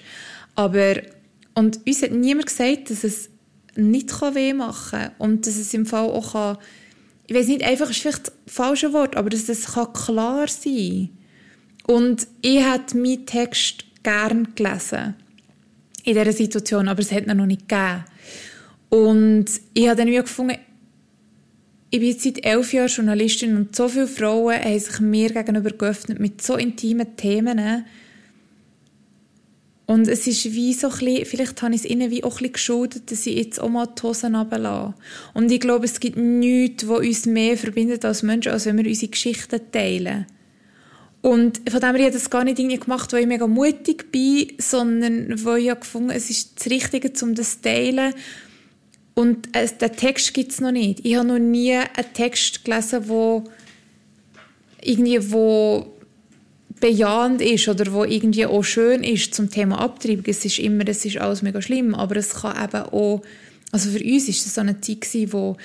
Aber, 0.55 0.95
und 1.55 1.85
uns 1.85 2.01
hat 2.01 2.11
niemand 2.11 2.47
gesagt, 2.47 2.89
dass 2.89 3.03
es 3.03 3.29
nicht 3.75 4.11
weh 4.21 4.53
machen 4.53 4.99
kann 4.99 5.11
und 5.19 5.45
dass 5.45 5.57
es 5.57 5.73
im 5.73 5.85
Fall 5.85 6.09
auch 6.09 6.33
kann, 6.33 6.57
ich 7.27 7.35
weiß 7.35 7.47
nicht, 7.47 7.63
einfach 7.63 7.89
ist 7.89 7.99
vielleicht 7.99 8.27
das 8.27 8.33
falsche 8.47 8.93
Wort, 8.93 9.17
aber 9.17 9.29
dass 9.29 9.49
es 9.49 9.73
kann 9.73 9.91
klar 9.91 10.47
sein 10.47 11.09
Und 11.85 12.25
ich 12.41 12.63
habe 12.63 12.97
meinen 12.97 13.25
Text 13.25 13.85
gern 14.03 14.55
gelesen 14.55 15.15
in 16.03 16.13
dieser 16.13 16.31
Situation, 16.31 16.87
aber 16.87 17.01
es 17.01 17.11
hat 17.11 17.27
noch 17.27 17.45
nicht 17.45 17.67
gegeben. 17.67 18.05
Und 18.89 19.45
ich 19.73 19.87
habe 19.87 19.97
dann 19.97 20.07
wie 20.07 20.15
gefunden, 20.15 20.57
ich 21.89 21.99
bin 21.99 22.17
seit 22.17 22.45
elf 22.45 22.73
Jahren 22.73 22.87
Journalistin 22.87 23.55
und 23.55 23.75
so 23.75 23.87
viele 23.87 24.07
Frauen 24.07 24.61
haben 24.61 24.79
sich 24.79 24.99
mir 24.99 25.29
gegenüber 25.29 25.71
geöffnet 25.71 26.19
mit 26.19 26.41
so 26.41 26.55
intimen 26.55 27.15
Themen. 27.15 27.85
Und 29.85 30.07
es 30.09 30.27
ist 30.27 30.43
wie 30.53 30.73
so 30.73 30.89
bisschen, 30.89 31.25
vielleicht 31.25 31.61
habe 31.61 31.73
ich 31.73 31.81
es 31.81 31.89
ihnen 31.89 32.11
wie 32.11 32.23
auch 32.23 32.39
geschuldet, 32.41 33.09
dass 33.09 33.25
ich 33.25 33.37
jetzt 33.37 33.59
auch 33.59 33.69
mal 33.69 33.87
die 33.87 34.01
Hosen 34.01 34.35
runterlasse. 34.35 34.95
Und 35.33 35.49
ich 35.49 35.61
glaube, 35.61 35.85
es 35.85 36.01
gibt 36.01 36.17
nichts, 36.17 36.87
was 36.89 36.99
uns 36.99 37.25
mehr 37.25 37.57
verbindet 37.57 38.03
als 38.03 38.21
Menschen, 38.21 38.51
als 38.51 38.65
wenn 38.65 38.77
wir 38.77 38.85
unsere 38.85 39.11
Geschichten 39.11 39.61
teilen. 39.71 40.25
Und 41.21 41.61
von 41.69 41.79
dem 41.79 41.95
her 41.95 42.05
habe 42.05 42.07
ich 42.07 42.13
das 42.13 42.29
gar 42.29 42.43
nicht 42.43 42.59
irgendwie 42.59 42.79
gemacht, 42.79 43.11
weil 43.11 43.21
ich 43.21 43.27
mega 43.27 43.47
mutig 43.47 44.11
bin, 44.11 44.51
sondern 44.59 45.43
weil 45.43 45.59
ich 45.59 45.79
gefunden 45.79 46.11
es 46.11 46.29
ist 46.29 46.59
das 46.59 46.67
Richtige, 46.67 47.11
um 47.21 47.35
das 47.35 47.55
zu 47.55 47.61
teilen. 47.63 48.13
Und 49.13 49.55
äh, 49.55 49.67
den 49.67 49.93
Text 49.93 50.33
gibt 50.33 50.51
es 50.51 50.61
noch 50.61 50.71
nicht. 50.71 51.03
Ich 51.03 51.15
habe 51.15 51.27
noch 51.27 51.39
nie 51.39 51.73
einen 51.73 52.13
Text 52.13 52.63
gelesen, 52.63 53.09
wo 53.09 53.43
irgendwie 54.81 55.31
wo 55.31 55.97
bejahend 56.79 57.41
ist 57.41 57.67
oder 57.67 57.91
wo 57.91 58.03
irgendwie 58.03 58.45
auch 58.45 58.63
schön 58.63 59.03
ist 59.03 59.33
zum 59.33 59.49
Thema 59.49 59.79
Abtreibung. 59.79 60.25
Es 60.27 60.45
ist 60.45 60.59
immer, 60.59 60.87
es 60.87 61.03
ist 61.03 61.17
alles 61.17 61.41
mega 61.41 61.61
schlimm, 61.61 61.95
aber 61.95 62.17
es 62.17 62.35
kann 62.35 62.63
eben 62.63 62.83
auch, 62.83 63.21
also 63.71 63.89
für 63.89 64.03
uns 64.03 64.29
ist 64.29 64.45
das 64.45 64.53
so 64.53 64.61
eine 64.61 64.79
Zeit 64.79 65.01
gewesen, 65.01 65.33
wo, 65.33 65.57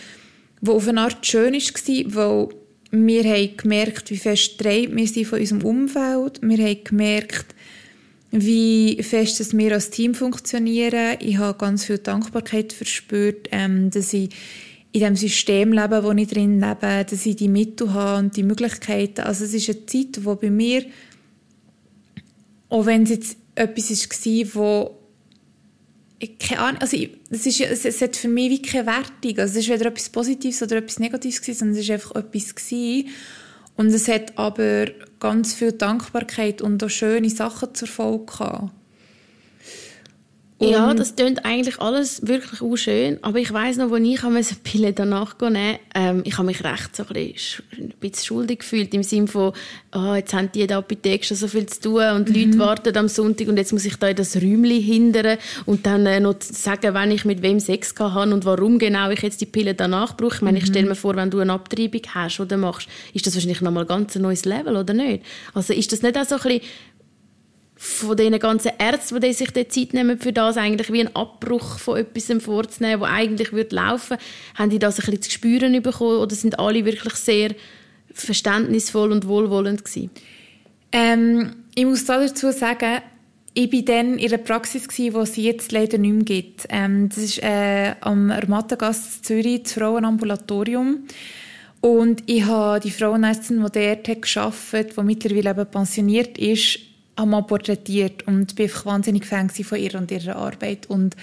wo 0.60 0.72
auf 0.72 0.88
eine 0.88 1.02
Art 1.02 1.26
schön 1.26 1.52
war, 1.52 2.14
weil 2.14 2.61
wir 2.92 3.24
haben 3.24 3.56
gemerkt, 3.56 4.10
wie 4.10 4.18
fest 4.18 4.58
treibt 4.58 4.94
wir 4.94 5.08
sind 5.08 5.26
von 5.26 5.40
unserem 5.40 5.64
Umfeld. 5.64 6.40
Wir 6.42 6.58
haben 6.58 6.84
gemerkt, 6.84 7.54
wie 8.30 9.02
fest 9.02 9.40
dass 9.40 9.56
wir 9.56 9.72
als 9.72 9.88
Team 9.88 10.14
funktionieren. 10.14 11.16
Ich 11.20 11.38
habe 11.38 11.56
ganz 11.56 11.86
viel 11.86 11.98
Dankbarkeit 11.98 12.72
verspürt, 12.72 13.48
ähm, 13.50 13.90
dass 13.90 14.12
ich 14.12 14.28
in 14.92 15.00
dem 15.00 15.16
System 15.16 15.72
lebe, 15.72 16.04
wo 16.04 16.12
ich 16.12 16.28
drin 16.28 16.60
lebe, 16.60 17.06
dass 17.08 17.24
ich 17.24 17.36
die 17.36 17.48
Mittel 17.48 17.94
habe 17.94 18.18
und 18.18 18.36
die 18.36 18.42
Möglichkeiten. 18.42 19.22
Also 19.22 19.44
es 19.44 19.54
ist 19.54 19.70
eine 19.70 19.86
Zeit, 19.86 20.24
wo 20.24 20.34
bei 20.34 20.50
mir, 20.50 20.84
auch 22.68 22.84
wenn 22.84 23.04
es 23.04 23.10
jetzt 23.10 23.36
etwas 23.54 23.90
war, 23.90 24.54
wo 24.54 25.01
keine 26.28 26.60
Ahnung, 26.60 26.80
also 26.80 26.96
ich, 26.96 27.10
es, 27.30 27.46
ist, 27.46 27.60
es, 27.60 27.84
es 27.84 28.00
hat 28.00 28.16
für 28.16 28.28
mich 28.28 28.50
wie 28.50 28.62
keine 28.62 28.86
Wertung. 28.86 29.38
Also 29.38 29.58
es 29.58 29.66
ist 29.66 29.68
weder 29.68 29.86
etwas 29.86 30.08
Positives 30.08 30.62
oder 30.62 30.76
etwas 30.76 30.98
Negatives 30.98 31.40
gewesen, 31.40 31.58
sondern 31.58 31.76
es 31.78 31.84
ist 31.84 31.90
einfach 31.90 32.14
etwas 32.14 32.54
gewesen. 32.54 33.08
Und 33.76 33.86
es 33.88 34.08
hat 34.08 34.38
aber 34.38 34.86
ganz 35.18 35.54
viel 35.54 35.72
Dankbarkeit 35.72 36.62
und 36.62 36.82
auch 36.84 36.90
schöne 36.90 37.30
Sachen 37.30 37.74
zur 37.74 37.88
Folge 37.88 38.26
gehabt. 38.26 38.72
Ja, 40.70 40.94
das 40.94 41.16
klingt 41.16 41.44
eigentlich 41.44 41.80
alles 41.80 42.26
wirklich 42.26 42.62
auch 42.62 42.76
schön. 42.76 43.18
Aber 43.22 43.38
ich 43.38 43.52
weiß 43.52 43.76
noch, 43.78 43.90
als 43.90 44.02
ich 44.02 44.24
eine 44.24 44.42
Pille 44.64 44.92
danach 44.92 45.34
nehmen 45.40 45.78
ähm, 45.94 46.22
ich 46.24 46.38
habe 46.38 46.46
mich 46.46 46.64
recht 46.64 46.96
so 46.96 47.02
ein 47.02 47.12
bisschen, 47.12 47.64
ein 47.76 47.94
bisschen 48.00 48.24
schuldig 48.24 48.60
gefühlt. 48.60 48.94
Im 48.94 49.02
Sinne 49.02 49.26
von, 49.26 49.52
oh, 49.94 50.14
jetzt 50.14 50.32
haben 50.32 50.50
die 50.52 50.62
in 50.62 50.68
der 50.68 50.78
Apotheke 50.78 51.24
schon 51.24 51.36
so 51.36 51.48
viel 51.48 51.66
zu 51.66 51.80
tun 51.80 52.04
und 52.16 52.28
mhm. 52.28 52.34
Leute 52.34 52.58
warten 52.58 52.96
am 52.96 53.08
Sonntag 53.08 53.48
und 53.48 53.56
jetzt 53.56 53.72
muss 53.72 53.84
ich 53.84 53.96
da 53.96 54.08
in 54.08 54.16
das 54.16 54.36
Räumchen 54.36 54.80
hindern 54.80 55.38
und 55.66 55.86
dann 55.86 56.06
äh, 56.06 56.20
noch 56.20 56.36
sagen, 56.40 56.94
wenn 56.94 57.10
ich 57.10 57.24
mit 57.24 57.42
wem 57.42 57.60
Sex 57.60 57.94
habe 57.98 58.32
und 58.32 58.44
warum 58.44 58.78
genau 58.78 59.10
ich 59.10 59.22
jetzt 59.22 59.40
die 59.40 59.46
Pille 59.46 59.74
danach 59.74 60.16
brauche. 60.16 60.36
Ich 60.36 60.42
meine, 60.42 60.58
ich 60.58 60.66
stelle 60.66 60.84
mhm. 60.84 60.90
mir 60.90 60.94
vor, 60.94 61.16
wenn 61.16 61.30
du 61.30 61.40
eine 61.40 61.52
Abtreibung 61.52 62.02
hast 62.14 62.40
oder 62.40 62.56
machst, 62.56 62.88
ist 63.12 63.26
das 63.26 63.34
wahrscheinlich 63.34 63.60
nochmal 63.60 63.84
ganz 63.84 64.16
ein 64.16 64.22
neues 64.22 64.44
Level, 64.44 64.76
oder 64.76 64.94
nicht? 64.94 65.24
Also 65.54 65.72
ist 65.72 65.92
das 65.92 66.02
nicht 66.02 66.16
auch 66.16 66.24
so 66.24 66.36
ein 66.36 66.42
bisschen 66.42 66.60
von 67.84 68.16
den 68.16 68.38
ganzen 68.38 68.70
Ärzten, 68.78 69.20
die 69.20 69.32
sich 69.32 69.50
die 69.50 69.66
Zeit 69.66 69.92
nehmen 69.92 70.16
für 70.20 70.32
das, 70.32 70.56
eigentlich 70.56 70.92
wie 70.92 71.00
einen 71.00 71.16
Abbruch 71.16 71.80
von 71.80 71.98
etwas 71.98 72.32
vorzunehmen, 72.40 73.00
wo 73.00 73.06
eigentlich 73.06 73.52
würde 73.52 73.74
laufen, 73.74 74.18
haben 74.54 74.70
die 74.70 74.78
das 74.78 75.00
ein 75.00 75.06
bisschen 75.06 75.22
zu 75.22 75.30
spüren 75.32 75.82
bekommen 75.82 76.18
oder 76.18 76.32
sind 76.32 76.60
alle 76.60 76.84
wirklich 76.84 77.14
sehr 77.14 77.56
verständnisvoll 78.14 79.10
und 79.10 79.26
wohlwollend 79.26 79.84
gewesen? 79.84 80.10
Ähm, 80.92 81.56
ich 81.74 81.84
muss 81.84 82.04
dazu 82.04 82.52
sagen, 82.52 83.00
ich 83.52 83.72
war 83.72 83.82
dann 83.82 84.16
in 84.16 84.32
einer 84.32 84.38
Praxis, 84.38 84.86
die 84.86 85.08
es 85.08 85.34
jetzt 85.34 85.72
leider 85.72 85.98
nicht 85.98 86.14
mehr 86.14 86.24
gibt. 86.24 86.66
Ähm, 86.68 87.08
das 87.08 87.18
ist 87.18 87.42
äh, 87.42 87.96
am 88.00 88.30
Armatagasse 88.30 89.22
Zürich, 89.22 89.64
das 89.64 89.72
Frauenambulatorium. 89.72 91.08
Und 91.80 92.22
ich 92.26 92.44
habe 92.44 92.78
die 92.78 92.92
Frauenärztin, 92.92 93.56
die 93.56 93.62
dort 93.72 94.22
gearbeitet 94.22 94.72
hat, 94.72 94.96
die 94.96 95.02
mittlerweile 95.02 95.50
eben 95.50 95.66
pensioniert 95.66 96.38
ist, 96.38 96.91
einmal 97.16 97.42
porträtiert 97.44 98.26
und 98.26 98.54
bin 98.56 98.66
einfach 98.66 98.86
wahnsinnig 98.86 99.26
Fan 99.26 99.50
von 99.50 99.78
ihr 99.78 99.94
und 99.94 100.10
ihrer 100.10 100.36
Arbeit. 100.36 100.86
Und 100.86 101.16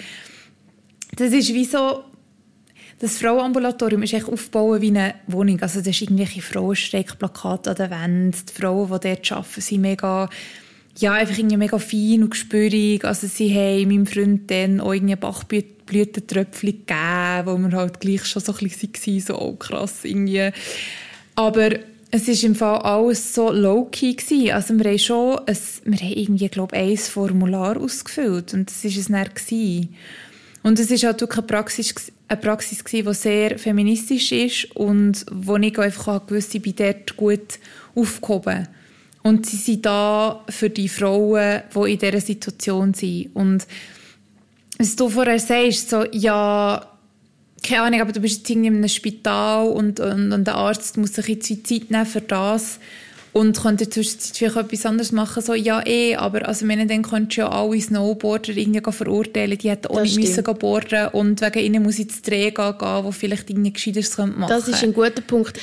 das 1.16 1.32
ist 1.32 1.52
wie 1.52 1.64
so, 1.64 2.04
das 3.00 3.16
Frauenambulatorium 3.16 4.02
ist 4.02 4.12
echt 4.12 4.28
aufgebaut 4.28 4.82
wie 4.82 4.88
eine 4.88 5.14
Wohnung. 5.26 5.60
Also 5.62 5.78
das 5.78 5.88
ist 5.88 6.02
irgendwelche 6.02 6.42
Frauenstreckplakate 6.42 7.70
an 7.70 7.76
der 7.76 7.90
Wand. 7.90 8.50
Die 8.50 8.60
Frauen, 8.60 8.86
die 8.86 9.08
dort 9.08 9.32
arbeiten, 9.32 9.60
sind 9.60 9.80
mega, 9.80 10.28
ja, 10.98 11.14
einfach 11.14 11.38
irgendwie 11.38 11.56
mega 11.56 11.78
fein 11.78 12.22
und 12.22 12.30
gespürig. 12.30 13.04
Also 13.04 13.26
sie 13.26 13.54
haben 13.54 13.88
meinem 13.88 14.06
Freund 14.06 14.50
dann 14.50 14.80
auch 14.80 14.92
irgendwie 14.92 15.16
Bachblütentröpfchen 15.16 16.84
gegeben, 16.86 17.46
wo 17.46 17.56
wir 17.56 17.72
halt 17.72 18.00
gleich 18.00 18.26
schon 18.26 18.42
so 18.42 18.52
ein 18.52 18.58
bisschen 18.58 18.92
waren, 18.92 19.20
so 19.20 19.40
oh, 19.40 19.54
krass 19.54 20.04
irgendwie. 20.04 20.50
Aber 21.36 21.70
es 22.10 22.26
war 22.26 22.44
im 22.44 22.54
Fall 22.54 22.78
alles 22.78 23.34
so 23.34 23.52
low-key. 23.52 24.52
Also 24.52 24.76
wir 24.78 24.90
haben 24.90 24.98
schon, 24.98 25.38
ein, 25.46 25.56
wir 25.84 25.98
haben 25.98 26.12
irgendwie, 26.12 26.48
glaube 26.48 26.76
ich, 26.76 26.82
ein 26.82 26.96
Formular 26.96 27.76
ausgefüllt 27.76 28.52
und 28.54 28.68
das 28.68 28.84
war 28.84 28.90
es 28.90 29.08
dann. 29.48 29.88
Und 30.62 30.78
es 30.78 30.90
war 30.90 30.98
halt 30.98 31.20
wirklich 31.20 31.38
eine 31.38 31.46
Praxis, 31.46 31.94
eine 32.28 32.40
Praxis 32.40 32.84
gewesen, 32.84 33.06
die 33.06 33.14
sehr 33.14 33.58
feministisch 33.58 34.32
ist 34.32 34.76
und 34.76 35.24
wo 35.30 35.56
ich 35.56 35.78
einfach 35.78 36.26
gewusst 36.26 36.54
ich 36.54 36.62
bin 36.62 36.74
dort 36.76 37.16
gut 37.16 37.58
aufgehoben. 37.94 38.68
Und 39.22 39.46
sie 39.46 39.56
sind 39.56 39.86
da 39.86 40.44
für 40.48 40.70
die 40.70 40.88
Frauen, 40.88 41.62
die 41.74 41.92
in 41.92 41.98
dieser 41.98 42.20
Situation 42.20 42.94
sind. 42.94 43.34
Und 43.34 43.66
was 44.78 44.96
du 44.96 45.08
vorher 45.10 45.38
sagst, 45.38 45.90
so, 45.90 46.04
ja, 46.10 46.89
keine 47.62 47.82
Ahnung, 47.82 48.00
aber 48.00 48.12
du 48.12 48.20
bist 48.20 48.38
jetzt 48.38 48.50
irgendwie 48.50 48.68
in 48.68 48.76
einem 48.76 48.88
Spital 48.88 49.68
und, 49.68 50.00
und, 50.00 50.32
und 50.32 50.46
der 50.46 50.54
Arzt 50.54 50.96
muss 50.96 51.14
sich 51.14 51.28
jetzt 51.28 51.46
Zeit 51.66 51.90
nehmen 51.90 52.06
für 52.06 52.20
das 52.20 52.78
und 53.32 53.60
könnte 53.60 53.88
zwischenzeit 53.88 54.36
vielleicht 54.36 54.56
etwas 54.56 54.86
anderes 54.86 55.12
machen. 55.12 55.42
So, 55.42 55.54
ja, 55.54 55.86
eh, 55.86 56.16
aber 56.16 56.48
also, 56.48 56.66
meine, 56.66 56.86
dann 56.86 57.02
könntest 57.02 57.36
du 57.36 57.42
ja 57.42 57.48
alle 57.50 57.80
Snowboarder 57.80 58.56
irgendwie 58.56 58.80
verurteilen. 58.90 59.56
Die 59.56 59.70
hätten 59.70 59.86
auch 59.88 60.02
nicht 60.02 60.18
müssen 60.18 60.42
boarden 60.42 61.08
und 61.08 61.40
wegen 61.40 61.58
ihnen 61.60 61.82
muss 61.82 61.98
ich 61.98 62.06
ins 62.06 62.22
Dreh 62.22 62.50
gehen, 62.50 62.74
wo 62.80 63.12
vielleicht 63.12 63.50
irgendwie 63.50 63.72
Gescheiteres 63.72 64.18
machen 64.18 64.34
könnte. 64.38 64.54
Das 64.54 64.68
ist 64.68 64.82
ein 64.82 64.92
guter 64.92 65.22
Punkt. 65.22 65.58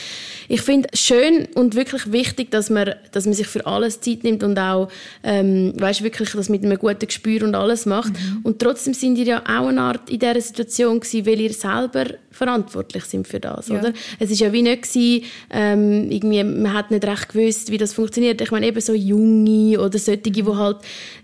Ich 0.48 0.62
finde 0.62 0.88
schön 0.94 1.48
und 1.56 1.76
wirklich 1.76 2.12
wichtig, 2.12 2.52
dass 2.52 2.70
man, 2.70 2.96
dass 3.12 3.26
man 3.26 3.34
sich 3.34 3.48
für 3.48 3.66
alles 3.66 4.00
Zeit 4.00 4.24
nimmt 4.24 4.44
und 4.44 4.58
auch, 4.58 4.90
ähm, 5.24 5.74
weißt, 5.76 6.04
wirklich 6.04 6.32
das 6.32 6.48
mit 6.48 6.64
einem 6.64 6.78
guten 6.78 7.06
Gespür 7.06 7.44
und 7.44 7.54
alles 7.54 7.86
macht. 7.86 8.14
Mhm. 8.14 8.40
Und 8.44 8.60
trotzdem 8.60 8.94
sind 8.94 9.18
ihr 9.18 9.26
ja 9.26 9.40
auch 9.42 9.68
eine 9.68 9.82
Art 9.82 10.10
in 10.10 10.20
dieser 10.20 10.40
Situation 10.40 11.02
gewesen, 11.02 11.26
weil 11.26 11.42
ihr 11.42 11.54
selber 11.54 12.06
verantwortlich 12.38 13.04
sind 13.06 13.28
für 13.28 13.40
das, 13.40 13.68
ja. 13.68 13.80
oder? 13.80 13.94
Es 14.20 14.32
ist 14.32 14.40
ja 14.40 14.54
wie 14.54 14.62
nicht 14.62 14.84
gewesen, 14.84 15.26
ähm, 15.50 16.12
irgendwie, 16.12 16.44
man 16.44 16.74
hat 16.74 16.92
nicht 16.92 17.06
recht 17.06 17.30
gewusst, 17.30 17.72
wie 17.72 17.78
das 17.78 17.94
funktioniert. 17.94 18.40
Ich 18.42 18.52
meine, 18.52 18.68
eben 18.68 18.80
so 18.80 18.94
Junge 18.94 19.80
oder 19.80 19.98
solche, 19.98 20.22
die 20.22 20.44
halt 20.46 20.78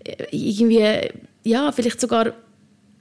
äh, 0.03 0.25
irgendwie, 0.31 1.09
ja, 1.43 1.71
vielleicht 1.71 2.01
sogar 2.01 2.33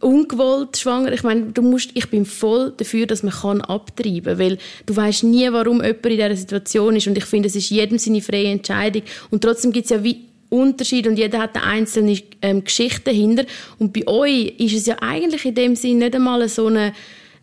ungewollt 0.02 0.76
schwanger. 0.76 1.12
Ich 1.12 1.22
meine, 1.22 1.52
du 1.52 1.62
musst, 1.62 1.90
ich 1.94 2.10
bin 2.10 2.26
voll 2.26 2.72
dafür, 2.76 3.06
dass 3.06 3.22
man 3.22 3.32
kann 3.32 3.60
abtreiben 3.60 4.24
kann, 4.24 4.38
weil 4.38 4.58
du 4.84 4.96
weißt 4.96 5.24
nie, 5.24 5.50
warum 5.52 5.82
jemand 5.82 6.06
in 6.06 6.12
dieser 6.12 6.36
Situation 6.36 6.96
ist 6.96 7.06
und 7.06 7.16
ich 7.16 7.24
finde, 7.24 7.48
es 7.48 7.56
ist 7.56 7.70
jedem 7.70 7.98
seine 7.98 8.20
freie 8.20 8.50
Entscheidung 8.50 9.02
und 9.30 9.42
trotzdem 9.42 9.72
gibt 9.72 9.84
es 9.86 9.90
ja 9.90 10.02
wie 10.02 10.24
Unterschied 10.50 11.06
und 11.06 11.16
jeder 11.16 11.38
hat 11.38 11.56
eine 11.56 11.64
einzelne 11.64 12.18
ähm, 12.42 12.62
Geschichte 12.64 13.04
dahinter 13.04 13.44
und 13.78 13.92
bei 13.92 14.06
euch 14.06 14.54
ist 14.58 14.74
es 14.74 14.86
ja 14.86 14.96
eigentlich 15.00 15.44
in 15.44 15.54
dem 15.54 15.76
Sinne 15.76 16.06
nicht 16.06 16.14
einmal 16.14 16.46
so 16.48 16.66
eine 16.66 16.92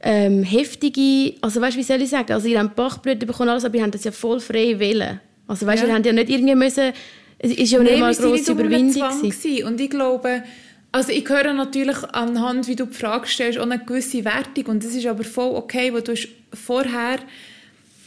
ähm, 0.01 0.43
heftige, 0.43 1.35
also 1.41 1.61
weißt, 1.61 1.77
wie 1.77 1.83
soll 1.83 2.01
ich 2.01 2.09
sagen, 2.09 2.31
also 2.31 2.47
ihr 2.47 2.59
habt 2.59 2.75
Bachblüten 2.75 3.27
bekommen 3.27 3.49
alles, 3.49 3.65
aber 3.65 3.75
ihr 3.75 3.83
habt 3.83 3.95
das 3.95 4.03
ja 4.03 4.11
voll 4.11 4.39
frei 4.39 4.79
wählen. 4.79 5.19
Also 5.47 5.65
weißt, 5.65 5.83
ja. 5.83 5.89
ihr 5.89 5.95
habt 5.95 6.05
ja 6.05 6.13
nicht 6.13 6.29
irgendwie 6.29 6.55
müssen, 6.55 6.93
es 7.39 7.51
ist 7.51 7.71
ja 7.71 7.79
nicht 7.79 7.99
mal 7.99 8.13
eine 8.13 8.15
grosse 8.15 8.51
Überwindung 8.51 9.21
gewesen. 9.21 9.63
Und 9.65 9.79
ich 9.79 9.89
glaube, 9.89 10.43
also 10.91 11.11
ich 11.11 11.27
höre 11.27 11.53
natürlich 11.53 11.97
anhand, 12.13 12.67
wie 12.67 12.75
du 12.75 12.85
die 12.85 12.93
Frage 12.93 13.27
stellst, 13.27 13.59
auch 13.59 13.63
eine 13.63 13.79
gewisse 13.79 14.25
Wertung 14.25 14.65
und 14.67 14.83
das 14.83 14.95
ist 14.95 15.05
aber 15.05 15.23
voll 15.23 15.55
okay, 15.55 15.93
weil 15.93 16.01
du 16.01 16.13
hast 16.13 16.29
vorher 16.53 17.19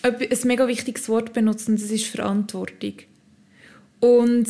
ein 0.02 0.38
mega 0.44 0.66
wichtiges 0.66 1.08
Wort 1.08 1.32
benutzt 1.32 1.68
und 1.68 1.80
das 1.80 1.90
ist 1.90 2.06
Verantwortung. 2.06 2.94
Und 4.00 4.48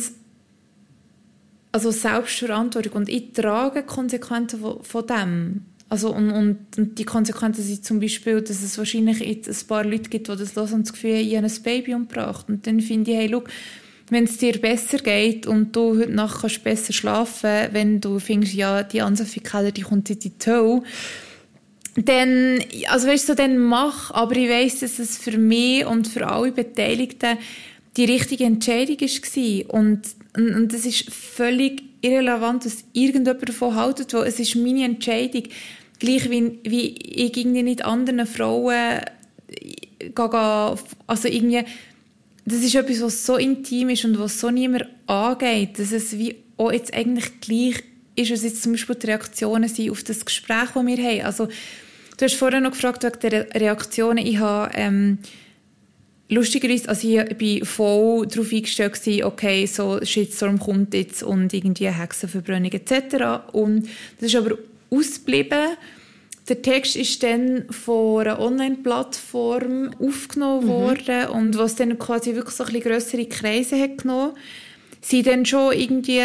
also 1.71 1.91
Selbstverantwortung 1.91 2.93
und 2.93 3.09
ich 3.09 3.33
trage 3.33 3.83
Konsequenzen 3.83 4.59
von, 4.59 4.83
von 4.83 5.07
dem. 5.07 5.65
Also 5.93 6.09
und, 6.09 6.31
und, 6.31 6.57
und, 6.75 6.97
die 6.97 7.03
Konsequenzen 7.03 7.63
sind 7.63 7.85
zum 7.85 7.99
Beispiel, 7.99 8.41
dass 8.41 8.63
es 8.63 8.79
wahrscheinlich 8.79 9.19
jetzt 9.19 9.47
ein 9.47 9.67
paar 9.67 9.85
Leute 9.85 10.09
gibt, 10.09 10.27
die 10.27 10.35
das 10.35 10.55
hören 10.55 10.73
und 10.73 10.87
das 10.87 10.93
Gefühl 10.93 11.11
haben, 11.11 11.27
ich 11.27 11.37
habe 11.37 11.45
ein 11.45 11.61
Baby 11.61 11.93
umgebracht. 11.93 12.49
Und 12.49 12.65
dann 12.65 12.81
finde 12.81 13.11
ich, 13.11 13.17
hey, 13.17 13.29
schau, 13.31 13.43
wenn 14.09 14.23
es 14.23 14.37
dir 14.39 14.53
besser 14.53 14.97
geht 14.97 15.45
und 15.45 15.75
du 15.75 15.99
heute 15.99 16.11
Nacht 16.11 16.41
kannst 16.41 16.63
besser 16.63 16.93
schlafen, 16.93 17.67
wenn 17.73 18.01
du 18.01 18.17
findest, 18.17 18.55
ja, 18.55 18.81
die 18.81 19.03
Ansafie 19.03 19.41
Keller, 19.41 19.71
die 19.71 19.83
kommt 19.83 20.09
in 20.09 20.17
die 20.17 20.35
Toe, 20.35 20.81
dann, 21.93 22.57
also 22.87 23.07
weißt 23.07 23.29
du, 23.29 23.35
dann 23.35 23.59
mach, 23.59 24.09
aber 24.09 24.35
ich 24.35 24.49
weiss, 24.49 24.79
dass 24.79 24.97
es 24.97 25.19
für 25.19 25.37
mich 25.37 25.85
und 25.85 26.07
für 26.07 26.27
alle 26.27 26.53
Beteiligten 26.53 27.37
die 27.97 28.05
richtige 28.05 28.45
Entscheidung 28.45 28.99
war. 28.99 29.73
Und, 29.75 30.01
und, 30.35 30.55
und 30.55 30.73
das 30.73 30.87
ist 30.87 31.13
völlig 31.13 31.83
irrelevant, 32.01 32.65
was 32.65 32.83
irgendjemand 32.93 33.47
davon 33.47 33.75
haltet, 33.75 34.11
weil 34.15 34.25
es 34.25 34.39
ist 34.39 34.55
meine 34.55 34.85
Entscheidung. 34.85 35.43
Gleich 36.03 36.29
wie, 36.29 36.59
wie 36.63 36.97
ich 36.97 37.37
irgendwie 37.37 37.63
nicht 37.63 37.85
anderen 37.85 38.25
Frauen 38.25 38.99
gehe, 39.99 40.77
also 41.07 41.27
irgendwie 41.29 41.63
das 42.45 42.61
ist 42.61 42.75
etwas, 42.75 43.01
was 43.01 43.25
so 43.25 43.37
intim 43.37 43.89
ist 43.89 44.03
und 44.03 44.19
was 44.19 44.37
so 44.39 44.51
niemand 44.51 44.85
angeht, 45.07 45.79
dass 45.79 45.93
es 45.93 46.17
wie 46.17 46.35
auch 46.57 46.73
jetzt 46.73 46.93
eigentlich 46.93 47.39
gleich 47.39 47.83
ist, 48.15 48.31
was 48.31 48.43
jetzt 48.43 48.63
zum 48.63 48.73
Beispiel 48.73 48.95
die 48.95 49.07
Reaktionen 49.07 49.69
sind 49.69 49.91
auf 49.91 50.03
das 50.03 50.25
Gespräch, 50.25 50.71
das 50.73 50.85
wir 50.85 50.97
haben. 50.97 51.21
Also, 51.21 51.47
du 52.17 52.25
hast 52.25 52.35
vorher 52.35 52.59
noch 52.59 52.71
gefragt 52.71 53.03
wegen 53.03 53.19
der 53.21 53.49
Reaktionen. 53.55 54.25
Ich 54.25 54.39
habe, 54.39 54.71
ähm, 54.75 55.19
lustigerweise, 56.29 56.89
also 56.89 57.07
ich 57.07 57.37
bin 57.37 57.65
voll 57.65 58.27
darauf 58.27 58.51
eingestellt 58.51 58.93
gewesen, 58.93 59.23
okay, 59.23 59.65
so 59.65 60.03
Shitstorm 60.03 60.59
kommt 60.59 60.93
jetzt 60.93 61.23
und 61.23 61.53
irgendwie 61.53 61.89
Hexenverbrennung 61.89 62.71
etc. 62.71 63.53
Und 63.53 63.87
das 64.19 64.33
ist 64.33 64.35
aber 64.35 64.57
ausgeblieben. 64.89 65.77
Der 66.49 66.61
Text 66.61 66.97
ist 66.97 67.23
dann 67.23 67.65
von 67.69 68.21
einer 68.21 68.39
Online-Plattform 68.39 69.91
aufgenommen 69.99 70.65
mhm. 70.65 70.69
worden 70.69 71.27
und 71.29 71.57
was 71.57 71.75
dann 71.75 71.97
quasi 71.97 72.35
wirklich 72.35 72.55
so 72.55 72.65
ein 72.65 72.73
bisschen 72.73 72.91
grössere 72.91 73.25
Kreise 73.27 73.79
hat 73.79 73.99
genommen, 73.99 74.33
sind 75.01 75.27
dann 75.27 75.45
schon 75.45 75.73
irgendwie 75.73 76.21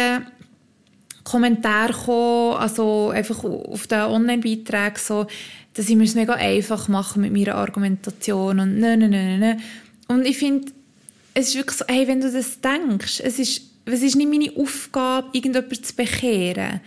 Kommentare 1.23 1.93
gekommen, 1.93 2.57
also 2.57 3.09
einfach 3.09 3.43
auf 3.43 3.87
den 3.87 4.01
Online-Beiträgen 4.01 4.97
so, 4.97 5.27
dass 5.73 5.89
ich 5.89 5.95
mir 5.95 6.03
es 6.03 6.15
mega 6.15 6.33
einfach 6.33 6.87
machen 6.89 7.21
mit 7.21 7.31
meiner 7.31 7.55
Argumentation 7.55 8.59
und 8.59 8.79
nein, 8.79 8.99
nein, 8.99 9.11
nein, 9.11 9.39
nein. 9.39 9.61
Und 10.07 10.25
ich 10.25 10.37
finde, 10.37 10.71
es 11.33 11.49
ist 11.49 11.55
wirklich 11.55 11.77
so, 11.77 11.85
hey, 11.87 12.07
wenn 12.07 12.19
du 12.19 12.31
das 12.31 12.59
denkst, 12.59 13.21
es 13.23 13.39
ist, 13.39 13.61
es 13.85 14.01
ist 14.01 14.15
nicht 14.15 14.29
meine 14.29 14.51
Aufgabe, 14.57 15.29
irgendjemanden 15.31 15.83
zu 15.83 15.95
bekehren 15.95 16.81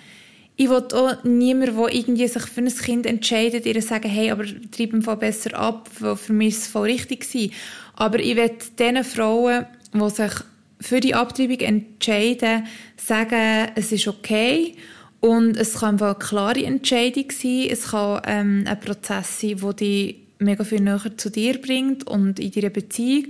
ich 0.62 0.70
will 0.70 0.86
auch 0.92 1.24
niemand, 1.24 1.76
der 1.76 1.92
irgendwie 1.92 2.28
sich 2.28 2.42
für 2.42 2.60
ein 2.60 2.68
Kind 2.68 3.04
entscheidet, 3.04 3.66
ihr 3.66 3.82
sagen, 3.82 4.08
hey, 4.08 4.30
aber 4.30 4.44
treib 4.70 5.02
Fall 5.02 5.16
besser 5.16 5.58
ab, 5.58 5.90
weil 5.98 6.14
für 6.14 6.32
mich 6.32 6.54
ist 6.54 6.58
es 6.58 6.66
voll 6.68 6.88
richtig 6.88 7.26
war. 7.34 7.50
Aber 7.96 8.20
ich 8.20 8.36
will 8.36 8.52
diesen 8.78 9.02
Frauen, 9.02 9.66
die 9.92 10.10
sich 10.10 10.32
für 10.80 11.00
die 11.00 11.14
Abtreibung 11.14 11.58
entscheiden, 11.58 12.66
sagen, 12.96 13.72
es 13.74 13.90
ist 13.90 14.06
okay. 14.06 14.76
Und 15.18 15.56
es 15.56 15.74
kann 15.80 16.00
eine 16.00 16.14
klare 16.14 16.64
Entscheidung 16.64 17.30
sein, 17.30 17.66
es 17.68 17.90
kann 17.90 18.22
ähm, 18.26 18.64
ein 18.66 18.80
Prozess 18.80 19.40
sein, 19.40 19.56
der 19.56 19.72
dich 19.72 20.16
mega 20.38 20.64
viel 20.64 20.80
näher 20.80 21.16
zu 21.16 21.30
dir 21.30 21.60
bringt 21.60 22.06
und 22.06 22.38
in 22.38 22.50
deiner 22.52 22.70
Beziehung 22.70 23.26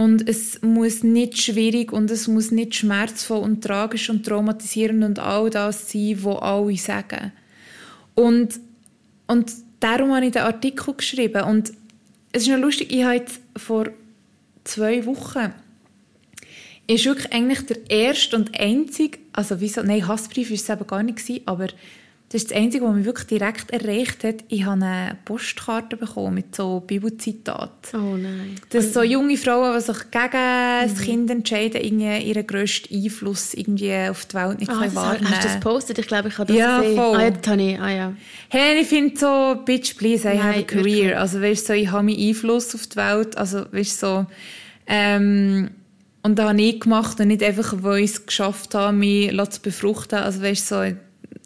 und 0.00 0.26
es 0.26 0.62
muss 0.62 1.02
nicht 1.02 1.36
schwierig 1.36 1.92
und 1.92 2.10
es 2.10 2.26
muss 2.26 2.50
nicht 2.52 2.74
schmerzvoll 2.74 3.40
und 3.40 3.62
tragisch 3.62 4.08
und 4.08 4.24
traumatisierend 4.24 5.04
und 5.04 5.18
all 5.18 5.50
das 5.50 5.92
sein, 5.92 6.16
was 6.22 6.40
alle 6.40 6.74
sagen. 6.78 7.32
Und, 8.14 8.58
und 9.26 9.52
darum 9.78 10.14
habe 10.14 10.24
ich 10.24 10.32
den 10.32 10.40
Artikel 10.40 10.94
geschrieben. 10.94 11.42
Und 11.42 11.74
es 12.32 12.44
ist 12.44 12.48
noch 12.48 12.56
lustig, 12.56 12.90
ich 12.90 13.04
habe 13.04 13.16
jetzt 13.16 13.42
vor 13.58 13.90
zwei 14.64 15.04
Wochen 15.04 15.52
ist 16.86 17.04
wirklich 17.04 17.30
eigentlich 17.34 17.66
der 17.66 17.90
erste 17.90 18.36
und 18.36 18.58
einzige 18.58 19.18
also 19.34 19.60
wieso, 19.60 19.82
nein, 19.82 20.08
Hassbrief 20.08 20.48
war 20.48 20.54
es 20.54 20.68
eben 20.70 20.86
gar 20.86 21.02
nicht, 21.02 21.42
aber 21.44 21.68
das 22.32 22.42
ist 22.42 22.52
das 22.52 22.58
Einzige, 22.58 22.84
was 22.84 22.94
mich 22.94 23.04
wirklich 23.04 23.26
direkt 23.26 23.72
erreicht 23.72 24.22
hat. 24.22 24.36
Ich 24.46 24.64
habe 24.64 24.84
eine 24.84 25.18
Postkarte 25.24 25.96
bekommen 25.96 26.34
mit 26.34 26.54
so 26.54 26.78
Bibelzitaten. 26.78 28.00
Oh 28.00 28.16
nein. 28.16 28.54
Dass 28.70 28.92
so 28.94 29.02
junge 29.02 29.36
Frauen, 29.36 29.74
die 29.76 29.80
sich 29.84 30.10
gegen 30.12 30.30
das 30.32 31.00
Kind 31.00 31.28
entscheiden, 31.28 31.80
irgendwie 31.82 32.18
ihren 32.28 32.46
grössten 32.46 32.94
Einfluss 32.94 33.52
irgendwie 33.54 34.08
auf 34.08 34.26
die 34.26 34.34
Welt 34.36 34.60
nicht 34.60 34.70
Ah, 34.70 34.78
können 34.78 34.94
wahrnehmen 34.94 35.28
hast 35.28 35.42
du 35.42 35.48
das 35.48 35.54
gepostet? 35.56 35.98
Ich 35.98 36.06
glaube, 36.06 36.28
ich 36.28 36.38
habe 36.38 36.46
das 36.52 36.56
Ja, 36.56 36.80
gesehen. 36.80 36.96
voll. 36.96 37.16
Ah, 37.16 37.22
ja, 37.24 37.30
das 37.30 37.56
ich. 37.58 37.80
Ah, 37.80 37.90
ja. 37.90 38.12
Hey, 38.48 38.80
ich 38.80 38.86
finde 38.86 39.18
so, 39.18 39.56
bitch, 39.64 39.96
please, 39.96 40.28
I 40.32 40.38
have 40.38 40.50
a 40.50 40.52
Nein, 40.52 40.66
career. 40.68 40.84
wirklich. 40.84 41.16
Also, 41.16 41.40
weißt 41.42 41.66
so, 41.66 41.72
ich 41.72 41.90
habe 41.90 42.04
meinen 42.04 42.28
Einfluss 42.28 42.72
auf 42.76 42.86
die 42.86 42.96
Welt. 42.96 43.36
Also, 43.36 43.64
weißt 43.72 43.98
so, 43.98 44.26
ähm, 44.86 45.70
und 46.22 46.38
das 46.38 46.48
habe 46.48 46.62
ich 46.62 46.78
gemacht 46.78 47.18
und 47.18 47.26
nicht 47.28 47.42
einfach, 47.42 47.74
weil 47.82 48.04
ich 48.04 48.10
es 48.12 48.26
geschafft 48.26 48.74
habe, 48.76 48.96
mich 48.96 49.32
zu 49.50 49.60
befruchten. 49.62 50.18
Also, 50.20 50.42
weißt 50.42 50.68
so, 50.68 50.84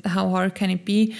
how 0.04 0.32
hard 0.32 0.54
can 0.54 0.70
it 0.70 0.84
be? 0.84 1.10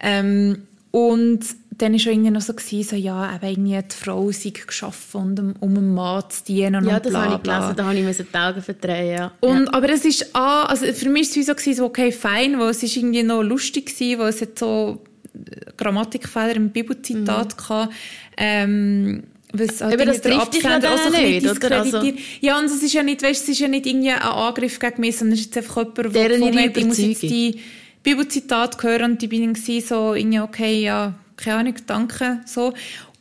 Ähm, 0.00 0.62
und 0.90 1.44
dann 1.78 1.92
war 1.92 1.98
schon 1.98 2.12
irgendwie 2.12 2.30
noch 2.30 2.40
so, 2.40 2.54
gewesen, 2.54 2.88
so, 2.88 2.96
ja, 2.96 3.34
eben 3.34 3.46
irgendwie 3.46 3.78
die 3.82 3.96
Frau 3.96 4.30
sei 4.30 4.50
geschaffen, 4.50 5.20
und 5.20 5.40
um, 5.40 5.54
um 5.60 5.94
Mann 5.94 6.22
zu 6.28 6.44
dienen 6.44 6.86
Ja, 6.86 6.96
und 6.96 7.04
das 7.04 7.12
bla, 7.12 7.24
habe 7.24 7.34
ich 7.34 7.42
gelesen, 7.42 7.76
da 7.76 7.84
habe 7.84 7.98
ich 7.98 8.16
die 8.16 8.38
Augen 8.38 8.62
verdrehen. 8.62 9.16
Ja. 9.16 9.32
Und, 9.40 9.68
Aber 9.74 9.90
es 9.90 10.04
ist, 10.04 10.34
ah, 10.34 10.64
also 10.64 10.86
für 10.86 11.08
mich 11.08 11.34
war 11.34 11.40
es 11.40 11.46
so, 11.46 11.54
gewesen, 11.54 11.74
so, 11.74 11.84
okay, 11.86 12.12
fein, 12.12 12.58
weil 12.58 12.70
es 12.70 12.82
ist 12.82 12.96
irgendwie 12.96 13.22
noch 13.22 13.42
lustig 13.42 13.86
gewesen, 13.86 14.20
weil 14.20 14.28
es 14.28 14.40
hat 14.40 14.58
so 14.58 15.02
äh, 15.34 15.72
Grammatikfehler 15.76 16.54
im 16.54 16.70
Bibelzitat 16.70 17.58
gehabt, 17.58 17.92
ähm, 18.36 19.24
was 19.52 19.80
halt 19.80 19.94
Mhm. 19.94 20.00
Aber 20.00 20.06
das 20.06 20.20
der 20.20 20.32
trifft 20.32 20.54
dich 20.54 20.62
ja 20.62 20.78
auch 20.78 21.10
nicht, 21.10 21.48
oder? 21.48 21.80
Also-. 21.80 22.12
Ja, 22.40 22.58
und 22.58 22.66
es 22.66 22.82
ist 22.82 22.92
ja 22.92 23.02
nicht, 23.02 23.22
weißt, 23.22 23.42
es 23.42 23.48
ist 23.48 23.60
ja 23.60 23.68
nicht 23.68 23.86
irgendwie 23.86 24.10
ein 24.10 24.22
Angriff 24.22 24.78
gegen 24.78 25.00
mich, 25.00 25.16
sondern 25.16 25.34
es 25.34 25.40
ist 25.40 25.54
jetzt 25.54 25.56
einfach 25.58 25.76
jemand, 25.96 26.14
der 26.14 26.24
hat, 26.24 26.76
ich 26.76 26.86
muss 26.86 26.98
jetzt 26.98 27.22
Überzeugung. 27.22 27.28
die 27.28 27.60
Bibelzitate 28.04 28.86
hören 28.86 29.12
und 29.12 29.22
die 29.22 29.26
bin 29.26 29.50
ich 29.50 29.60
gewesen, 29.60 29.88
so 29.88 30.14
irgendwie, 30.14 30.40
okay, 30.40 30.82
ja, 30.82 31.14
keine 31.36 31.56
Ahnung, 31.56 31.74
danke, 31.86 32.40
so. 32.46 32.72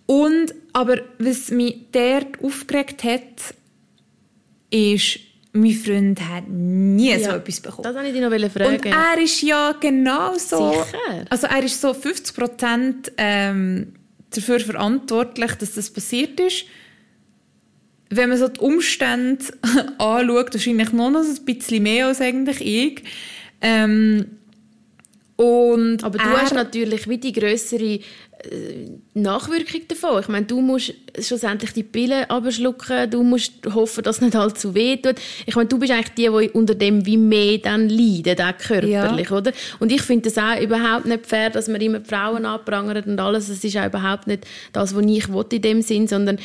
Und, 0.06 0.54
aber 0.74 0.98
was 1.18 1.50
mich 1.50 1.78
dort 1.92 2.44
aufgeregt 2.44 3.04
hat, 3.04 3.56
ist, 4.70 5.20
mein 5.54 5.72
Freund 5.72 6.20
hat 6.28 6.48
nie 6.50 7.16
so 7.18 7.30
Ja, 7.30 7.36
etwas 7.38 7.62
bekommen. 7.62 7.84
Das 7.84 7.96
wollte 7.96 8.08
ich 8.08 8.14
dich 8.14 8.22
noch 8.22 8.52
fragen. 8.52 8.76
Und 8.76 8.86
er 8.86 9.24
ist 9.24 9.42
ja 9.42 9.72
genau 9.80 10.36
so. 10.38 10.72
Sicher? 10.72 11.26
Also 11.30 11.48
er 11.48 11.64
ist 11.64 11.80
so 11.80 11.94
50 11.94 12.36
Prozent 12.36 13.12
ähm, 13.18 13.94
dafür 14.32 14.60
verantwortlich, 14.60 15.54
dass 15.54 15.74
das 15.74 15.92
passiert 15.92 16.40
ist. 16.40 16.66
Wenn 18.10 18.30
man 18.30 18.38
so 18.38 18.48
die 18.48 18.60
Umstände 18.60 19.46
anschaut, 20.00 20.54
wahrscheinlich 20.54 20.92
noch, 20.92 21.12
noch 21.12 21.24
ein 21.24 21.46
bisschen 21.46 21.84
mehr 21.84 22.08
als 22.08 22.20
eigentlich 22.20 22.62
ich. 22.62 23.04
Ähm, 23.62 24.40
und 25.36 26.04
Aber 26.04 26.18
du 26.18 26.24
er, 26.24 26.42
hast 26.42 26.54
natürlich 26.54 27.10
wie 27.10 27.18
die 27.18 27.32
grössere 27.34 27.84
äh, 27.84 28.00
Nachwirkung 29.16 29.82
davon. 29.88 30.22
Ich 30.22 30.28
meine, 30.28 30.46
du 30.46 30.62
musst 30.62 30.94
schlussendlich 31.20 31.74
die 31.74 31.84
Pille 31.84 32.30
abschlucken, 32.30 33.10
du 33.10 33.24
musst 33.24 33.54
hoffen, 33.74 34.04
dass 34.04 34.18
es 34.18 34.22
nicht 34.22 34.36
allzu 34.36 34.76
weh 34.76 34.98
tut. 34.98 35.16
Ich 35.46 35.56
meine, 35.56 35.68
du 35.68 35.80
bist 35.80 35.92
eigentlich 35.92 36.14
die, 36.16 36.24
die 36.30 36.50
unter 36.52 36.76
dem 36.76 37.06
wie 37.06 37.18
mehr 37.18 37.58
dann 37.58 37.90
leidet, 37.90 38.42
auch 38.42 38.58
körperlich, 38.58 39.32
oder? 39.32 39.52
Und 39.80 39.92
ich 39.92 40.04
finde 40.04 40.30
das 40.30 40.38
auch 40.38 40.62
überhaupt 40.62 41.06
nicht 41.06 41.26
fair, 41.26 41.50
dass 41.50 41.68
man 41.68 41.82
immer 41.82 42.00
die 42.00 42.10
Frauen 42.10 42.46
anprangert 42.46 43.08
und 43.08 43.20
alles. 43.20 43.48
Das 43.48 43.64
ist 43.64 43.78
auch 43.78 43.86
überhaupt 43.88 44.28
nicht 44.28 44.46
das, 44.72 44.96
was 44.96 45.04
ich 45.06 45.34
will 45.34 45.46
in 45.52 45.62
dem 45.62 45.82
Sinn, 45.82 46.08
sondern 46.08 46.38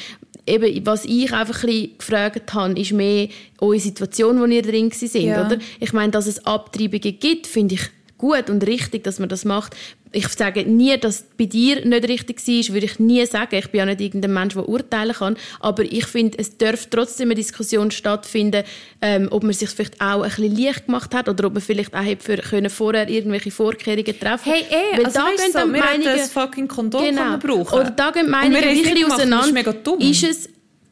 eben, 0.47 0.87
was 0.87 1.05
ich 1.05 1.33
einfach 1.33 1.63
ein 1.63 1.67
bisschen 1.69 1.99
gefragt 1.99 2.55
habe, 2.55 2.81
ist 2.81 2.93
mehr 2.93 3.29
eure 3.61 3.81
Situation, 3.81 4.41
wo 4.41 4.47
ihr 4.47 4.63
drin 4.63 4.91
sind, 4.91 5.15
Ja. 5.15 5.47
oder? 5.47 5.59
Ich 5.79 5.93
meine, 5.93 6.11
dass 6.11 6.27
es 6.27 6.45
Abtreibungen 6.47 7.19
gibt, 7.21 7.47
finde 7.47 7.75
ich 7.75 7.83
gut 8.19 8.51
und 8.51 8.67
richtig, 8.67 9.05
dass 9.05 9.19
man 9.19 9.29
das 9.29 9.45
macht. 9.45 9.75
Ich 10.11 10.29
sage 10.29 10.65
nie, 10.65 10.97
dass 10.99 11.17
es 11.21 11.25
bei 11.37 11.45
dir 11.45 11.85
nicht 11.85 12.09
richtig 12.09 12.39
war, 12.47 12.75
würde 12.75 12.87
ich 12.87 12.99
nie 12.99 13.25
sagen. 13.27 13.55
Ich 13.57 13.69
bin 13.71 13.79
ja 13.81 13.85
nicht 13.87 14.01
irgendein 14.01 14.33
Mensch, 14.33 14.55
der 14.55 14.67
urteilen 14.69 15.13
kann. 15.15 15.37
Aber 15.61 15.83
ich 15.85 16.07
finde, 16.07 16.39
es 16.39 16.57
darf 16.57 16.87
trotzdem 16.87 17.29
eine 17.29 17.35
Diskussion 17.35 17.91
stattfinden, 17.91 18.65
ähm, 19.03 19.29
ob 19.31 19.43
man 19.43 19.53
sich 19.53 19.69
vielleicht 19.69 20.01
auch 20.01 20.23
ein 20.23 20.31
bisschen 20.31 20.57
leicht 20.57 20.87
gemacht 20.87 21.15
hat 21.15 21.29
oder 21.29 21.47
ob 21.47 21.53
man 21.55 21.63
vielleicht 21.63 21.95
auch 21.95 22.03
hätte 22.03 22.25
für 22.25 22.37
können 22.39 22.71
vorher 22.71 23.09
irgendwelche 23.09 23.51
Vorkehrungen 23.51 24.19
treffen 24.19 24.51
Hey, 24.53 24.63
eh, 24.71 24.97
Weil 24.97 25.05
also 25.07 25.19
da 25.21 25.27
weißt 25.27 25.37
gehen 25.37 25.53
du, 25.53 25.59
dann 25.59 25.73
wir 25.75 25.81
Meinungen- 25.85 26.09
ein 26.21 26.29
fucking 26.29 26.69
Kondom 26.69 27.05
Genau. 27.05 27.37
brauchen 27.37 27.79
Oder 27.81 27.91
da 27.91 28.11
gehen 28.11 28.31
Meinungen 28.31 28.61
nicht 28.65 28.85
gemacht, 28.85 29.03
das 29.03 29.09
ist 29.11 29.13
auseinander. 29.21 29.53
mega 29.53 29.73
dumm. 29.73 30.01
Ist 30.01 30.25
es, 30.25 30.49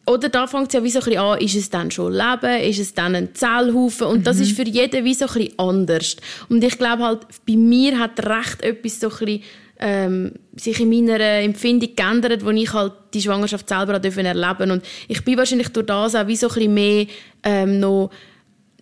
oder 0.08 0.28
da 0.28 0.46
fängt 0.46 0.68
es 0.68 0.74
ja 0.74 0.82
wie 0.84 0.90
so 0.90 1.00
ein 1.00 1.04
bisschen 1.04 1.20
an, 1.20 1.38
ist 1.40 1.54
es 1.56 1.68
dann 1.70 1.90
schon 1.90 2.12
Leben, 2.12 2.60
ist 2.62 2.78
es 2.78 2.94
dann 2.94 3.14
ein 3.14 3.34
Zellhaufen 3.34 4.06
und 4.06 4.18
Mhm. 4.18 4.24
das 4.24 4.38
ist 4.40 4.52
für 4.56 4.62
jeden 4.66 5.04
wie 5.04 5.14
so 5.14 5.26
ein 5.26 5.32
bisschen 5.34 5.58
anders. 5.58 6.16
Und 6.48 6.62
ich 6.62 6.78
glaube 6.78 7.02
halt, 7.02 7.20
bei 7.46 7.56
mir 7.56 7.98
hat 7.98 8.24
recht 8.24 8.62
etwas 8.62 9.00
so 9.00 9.08
ein 9.08 9.16
bisschen, 9.18 9.42
ähm, 9.78 10.32
sich 10.54 10.80
in 10.80 10.88
meiner 10.88 11.20
Empfindung 11.20 11.90
geändert, 11.94 12.44
wo 12.44 12.50
ich 12.50 12.72
halt 12.72 12.92
die 13.12 13.20
Schwangerschaft 13.20 13.68
selber 13.68 13.98
dürfen 13.98 14.24
erleben 14.24 14.70
und 14.70 14.84
ich 15.08 15.22
bin 15.24 15.36
wahrscheinlich 15.36 15.68
durch 15.68 15.86
das 15.86 16.14
auch 16.14 16.26
wie 16.28 16.36
so 16.36 16.48
ein 16.48 16.54
bisschen 16.54 16.74
mehr 16.74 17.06
ähm, 17.42 17.80
noch 17.80 18.10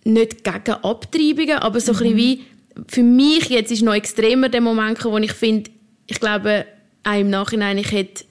nicht 0.05 0.45
gegen 0.45 0.73
Abtreibungen, 0.83 1.59
aber 1.59 1.81
so 1.81 1.93
ein 1.93 1.99
bisschen 1.99 2.17
wie, 2.17 2.41
für 2.87 3.03
mich 3.03 3.49
jetzt 3.49 3.73
ist 3.73 3.83
noch 3.83 3.95
extremer 3.95 4.49
der 4.51 4.61
Moment, 4.61 5.03
wo 5.05 5.17
ich 5.19 5.33
finde, 5.33 5.71
ich 6.07 6.21
glaube, 6.21 6.67
auch 7.03 7.19
im 7.19 7.31
Nachhinein, 7.31 7.79
ich 7.79 7.91
hätte 7.91 8.25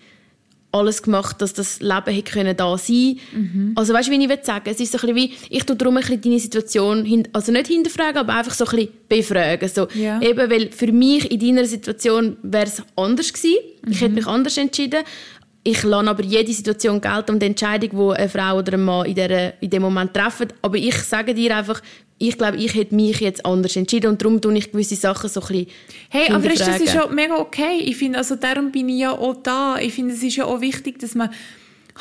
alles 0.73 1.03
gemacht, 1.03 1.41
dass 1.41 1.53
das 1.53 1.79
Leben 1.79 2.11
hätte 2.13 2.31
können 2.31 2.57
da 2.57 2.77
sein 2.77 3.19
Also 3.75 3.93
weißt 3.93 4.07
du, 4.09 4.11
wie 4.11 4.23
ich 4.23 4.29
will 4.29 4.39
sagen? 4.41 4.69
Es 4.69 4.79
ist 4.79 4.91
so 4.91 4.97
ein 4.97 5.13
bisschen 5.13 5.15
wie, 5.15 5.33
ich 5.49 5.63
tue 5.65 5.75
darum 5.75 5.97
ein 5.97 6.01
bisschen 6.01 6.21
deine 6.21 6.39
Situation, 6.39 7.27
also 7.31 7.51
nicht 7.51 7.67
hinterfragen, 7.67 8.17
aber 8.17 8.35
einfach 8.35 8.53
so 8.53 8.65
ein 8.65 8.71
bisschen 8.75 8.91
befragen. 9.07 9.69
So, 9.69 9.87
Ja. 9.93 10.19
Eben, 10.21 10.49
weil 10.49 10.71
für 10.71 10.91
mich 10.91 11.31
in 11.31 11.39
deiner 11.39 11.65
Situation 11.65 12.37
wäre 12.41 12.65
es 12.65 12.81
anders 12.95 13.31
gewesen. 13.31 13.57
Ich 13.87 14.01
hätte 14.01 14.15
mich 14.15 14.27
anders 14.27 14.57
entschieden. 14.57 15.03
Ich 15.65 15.81
lasse 15.83 16.09
aber 16.09 16.23
jede 16.23 16.51
Situation 16.51 16.99
gelten 16.99 17.31
um 17.31 17.39
die 17.39 17.45
Entscheidung, 17.45 17.89
die 17.91 18.17
eine 18.19 18.27
Frau 18.27 18.57
oder 18.57 18.73
ein 18.73 18.83
Mann 18.83 19.05
in, 19.05 19.15
der, 19.15 19.61
in 19.61 19.69
dem 19.69 19.81
Moment 19.81 20.13
treffen. 20.13 20.49
Aber 20.61 20.75
ich 20.75 20.95
sage 20.95 21.33
dir 21.33 21.55
einfach, 21.55 21.81
ich 22.27 22.37
glaube, 22.37 22.57
ich 22.57 22.73
hätte 22.73 22.95
mich 22.95 23.19
jetzt 23.19 23.45
anders 23.45 23.75
entschieden 23.75 24.07
und 24.11 24.21
darum 24.21 24.39
tue 24.39 24.57
ich 24.57 24.71
gewisse 24.71 24.95
Sachen 24.95 25.29
so 25.29 25.41
ein 25.41 25.47
bisschen 25.47 25.67
Hey, 26.09 26.31
aber 26.31 26.51
ist, 26.51 26.61
das 26.61 26.79
ist 26.79 26.93
ja 26.93 27.07
mega 27.07 27.37
okay. 27.37 27.79
Ich 27.79 27.97
finde, 27.97 28.19
also 28.19 28.35
darum 28.35 28.71
bin 28.71 28.89
ich 28.89 28.99
ja 28.99 29.11
auch 29.11 29.35
da. 29.43 29.77
Ich 29.79 29.93
finde, 29.93 30.13
es 30.13 30.23
ist 30.23 30.35
ja 30.35 30.45
auch 30.45 30.61
wichtig, 30.61 30.99
dass 30.99 31.15
man 31.15 31.29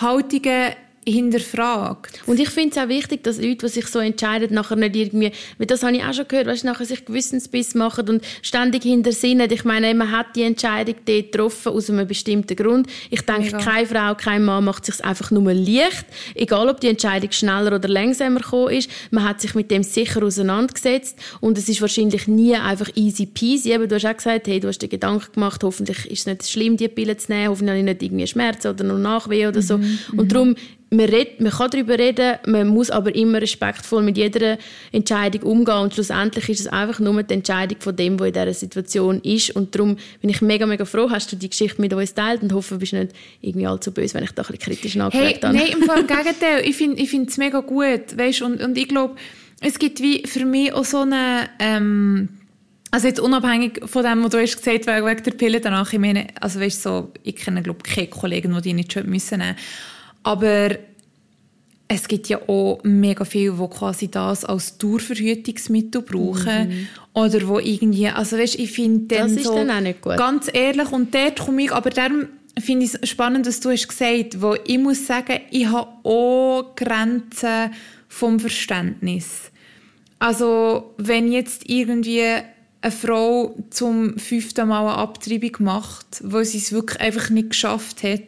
Haltungen 0.00 0.74
hinterfragt. 1.04 2.20
Und 2.26 2.38
ich 2.38 2.50
finde 2.50 2.76
es 2.76 2.82
auch 2.82 2.88
wichtig, 2.88 3.24
dass 3.24 3.38
Leute, 3.38 3.66
die 3.66 3.68
sich 3.68 3.86
so 3.86 3.98
entscheiden, 3.98 4.54
nachher 4.54 4.76
nicht 4.76 4.94
irgendwie, 4.94 5.32
weil 5.58 5.66
das 5.66 5.82
habe 5.82 5.96
ich 5.96 6.04
auch 6.04 6.14
schon 6.14 6.28
gehört, 6.28 6.46
weißt, 6.46 6.64
nachher 6.64 6.86
sich 6.86 7.04
Gewissensbiss 7.04 7.74
machen 7.74 8.08
und 8.08 8.24
ständig 8.40 8.84
hintersinnen. 8.84 9.50
Ich 9.50 9.64
meine, 9.64 9.94
man 9.94 10.12
hat 10.12 10.36
die 10.36 10.42
Entscheidung 10.42 10.94
dort 11.04 11.32
getroffen 11.32 11.72
aus 11.72 11.90
einem 11.90 12.06
bestimmten 12.06 12.54
Grund. 12.56 12.86
Ich 13.10 13.22
denke, 13.22 13.56
Mega. 13.56 13.58
keine 13.58 13.86
Frau, 13.86 14.14
kein 14.14 14.44
Mann 14.44 14.64
macht 14.64 14.86
sich 14.86 15.04
einfach 15.04 15.32
nur 15.32 15.52
leicht, 15.52 16.06
egal 16.34 16.68
ob 16.68 16.80
die 16.80 16.88
Entscheidung 16.88 17.32
schneller 17.32 17.74
oder 17.74 17.88
langsamer 17.88 18.40
gekommen 18.40 18.72
ist. 18.72 18.88
Man 19.10 19.24
hat 19.24 19.40
sich 19.40 19.54
mit 19.56 19.72
dem 19.72 19.82
sicher 19.82 20.22
auseinandergesetzt 20.22 21.18
und 21.40 21.58
es 21.58 21.68
ist 21.68 21.80
wahrscheinlich 21.80 22.28
nie 22.28 22.54
einfach 22.54 22.90
easy 22.94 23.26
peasy. 23.26 23.72
Eben, 23.72 23.88
du 23.88 23.96
hast 23.96 24.06
auch 24.06 24.16
gesagt, 24.16 24.46
hey, 24.46 24.60
du 24.60 24.68
hast 24.68 24.78
dir 24.78 24.88
Gedanken 24.88 25.32
gemacht, 25.32 25.64
hoffentlich 25.64 26.06
ist 26.08 26.20
es 26.20 26.26
nicht 26.26 26.48
schlimm, 26.48 26.76
die 26.76 26.86
Pille 26.86 27.16
zu 27.16 27.32
nehmen, 27.32 27.48
hoffentlich 27.48 27.70
habe 27.70 27.78
ich 27.78 27.84
nicht 27.84 28.02
irgendwie 28.02 28.26
Schmerzen 28.26 28.68
oder 28.68 28.84
noch 28.84 28.98
Nachweh 28.98 29.48
oder 29.48 29.62
so. 29.62 29.80
Und 30.16 30.30
darum, 30.30 30.54
man, 30.92 31.06
red, 31.06 31.40
man 31.40 31.50
kann 31.50 31.70
darüber 31.70 31.98
reden, 31.98 32.36
man 32.46 32.68
muss 32.68 32.90
aber 32.90 33.14
immer 33.14 33.40
respektvoll 33.40 34.02
mit 34.02 34.16
jeder 34.18 34.58
Entscheidung 34.92 35.42
umgehen 35.42 35.78
und 35.78 35.94
schlussendlich 35.94 36.48
ist 36.50 36.60
es 36.60 36.66
einfach 36.66 37.00
nur 37.00 37.22
die 37.22 37.34
Entscheidung 37.34 37.78
von 37.80 37.96
dem, 37.96 38.18
der 38.18 38.26
in 38.26 38.32
dieser 38.34 38.54
Situation 38.54 39.20
ist 39.20 39.56
und 39.56 39.74
darum 39.74 39.96
bin 40.20 40.30
ich 40.30 40.42
mega, 40.42 40.66
mega 40.66 40.84
froh, 40.84 41.08
hast 41.10 41.32
du 41.32 41.36
die 41.36 41.48
Geschichte 41.48 41.80
mit 41.80 41.94
uns 41.94 42.14
geteilt 42.14 42.42
und 42.42 42.52
hoffe, 42.52 42.74
du 42.74 42.80
bist 42.80 42.92
nicht 42.92 43.12
irgendwie 43.40 43.66
allzu 43.66 43.90
böse, 43.90 44.14
wenn 44.14 44.24
ich 44.24 44.32
da 44.32 44.42
ein 44.42 44.54
bisschen 44.54 44.74
kritisch 44.76 44.92
Hey, 44.92 44.98
nachgefragt 44.98 45.44
habe. 45.44 45.56
nein, 45.56 45.68
im 45.72 45.82
Fall 45.82 46.00
im 46.00 46.06
Gegenteil. 46.06 46.62
Ich 46.64 46.76
finde 46.76 47.02
ich 47.02 47.12
es 47.12 47.38
mega 47.38 47.60
gut. 47.60 48.16
Weißt, 48.16 48.42
und, 48.42 48.62
und 48.62 48.76
ich 48.76 48.88
glaube, 48.88 49.16
es 49.60 49.78
gibt 49.78 50.00
wie 50.00 50.26
für 50.26 50.44
mich 50.44 50.72
auch 50.72 50.84
so 50.84 50.98
eine... 50.98 51.48
Ähm, 51.58 52.28
also 52.90 53.06
jetzt 53.06 53.20
unabhängig 53.20 53.80
von 53.86 54.04
dem, 54.04 54.22
was 54.22 54.30
du 54.32 54.38
hast 54.38 54.58
gesagt 54.58 54.86
wegen, 54.86 55.06
wegen 55.06 55.22
der 55.22 55.30
Pille 55.30 55.60
danach, 55.62 55.90
ich 55.94 55.98
meine, 55.98 56.26
also 56.38 56.60
weißt, 56.60 56.82
so, 56.82 57.10
ich 57.22 57.36
kenne 57.36 57.62
glaube 57.62 57.82
keine 57.82 58.08
Kollegen, 58.08 58.54
die 58.54 58.60
die 58.60 58.74
nicht 58.74 58.92
schon 58.92 59.08
müssen 59.08 59.38
nehmen. 59.38 59.56
Aber 60.22 60.70
es 61.88 62.08
gibt 62.08 62.28
ja 62.28 62.40
auch 62.48 62.80
mega 62.84 63.24
viele, 63.24 63.52
die 63.52 63.68
quasi 63.68 64.10
das 64.10 64.44
als 64.44 64.78
Dauerverhütungsmittel 64.78 66.02
brauchen. 66.02 66.88
Oder 67.12 67.46
wo 67.46 67.58
irgendwie, 67.58 68.08
also 68.08 68.38
weißt, 68.38 68.58
ich 68.58 68.72
finde 68.72 69.14
dann 69.14 69.30
Mhm. 69.30 69.34
Das 69.34 69.42
ist 69.42 69.46
so, 69.46 69.54
dann 69.54 69.70
auch 69.70 69.80
nicht 69.80 70.00
gut. 70.00 70.16
ganz 70.16 70.48
ehrlich, 70.52 70.90
und 70.90 71.14
dort 71.14 71.38
komme 71.38 71.64
ich, 71.64 71.72
aber 71.72 71.90
darum 71.90 72.28
finde 72.58 72.86
ich 72.86 72.94
es 72.94 73.08
spannend, 73.08 73.46
dass 73.46 73.60
du 73.60 73.70
hast 73.70 73.88
gesagt, 73.88 74.40
wo 74.40 74.54
ich 74.66 74.78
muss 74.78 75.06
sagen, 75.06 75.40
ich 75.50 75.66
habe 75.66 75.88
auch 76.04 76.74
Grenzen 76.76 77.70
vom 78.08 78.40
Verständnis. 78.40 79.50
Also, 80.18 80.94
wenn 80.98 81.30
jetzt 81.32 81.68
irgendwie 81.68 82.22
eine 82.80 82.92
Frau 82.92 83.54
zum 83.70 84.18
fünften 84.18 84.68
Mal 84.68 84.86
eine 84.86 84.96
Abtreibung 84.96 85.56
macht, 85.60 86.20
weil 86.22 86.44
sie 86.44 86.58
es 86.58 86.72
wirklich 86.72 87.00
einfach 87.00 87.30
nicht 87.30 87.50
geschafft 87.50 88.02
hat, 88.02 88.20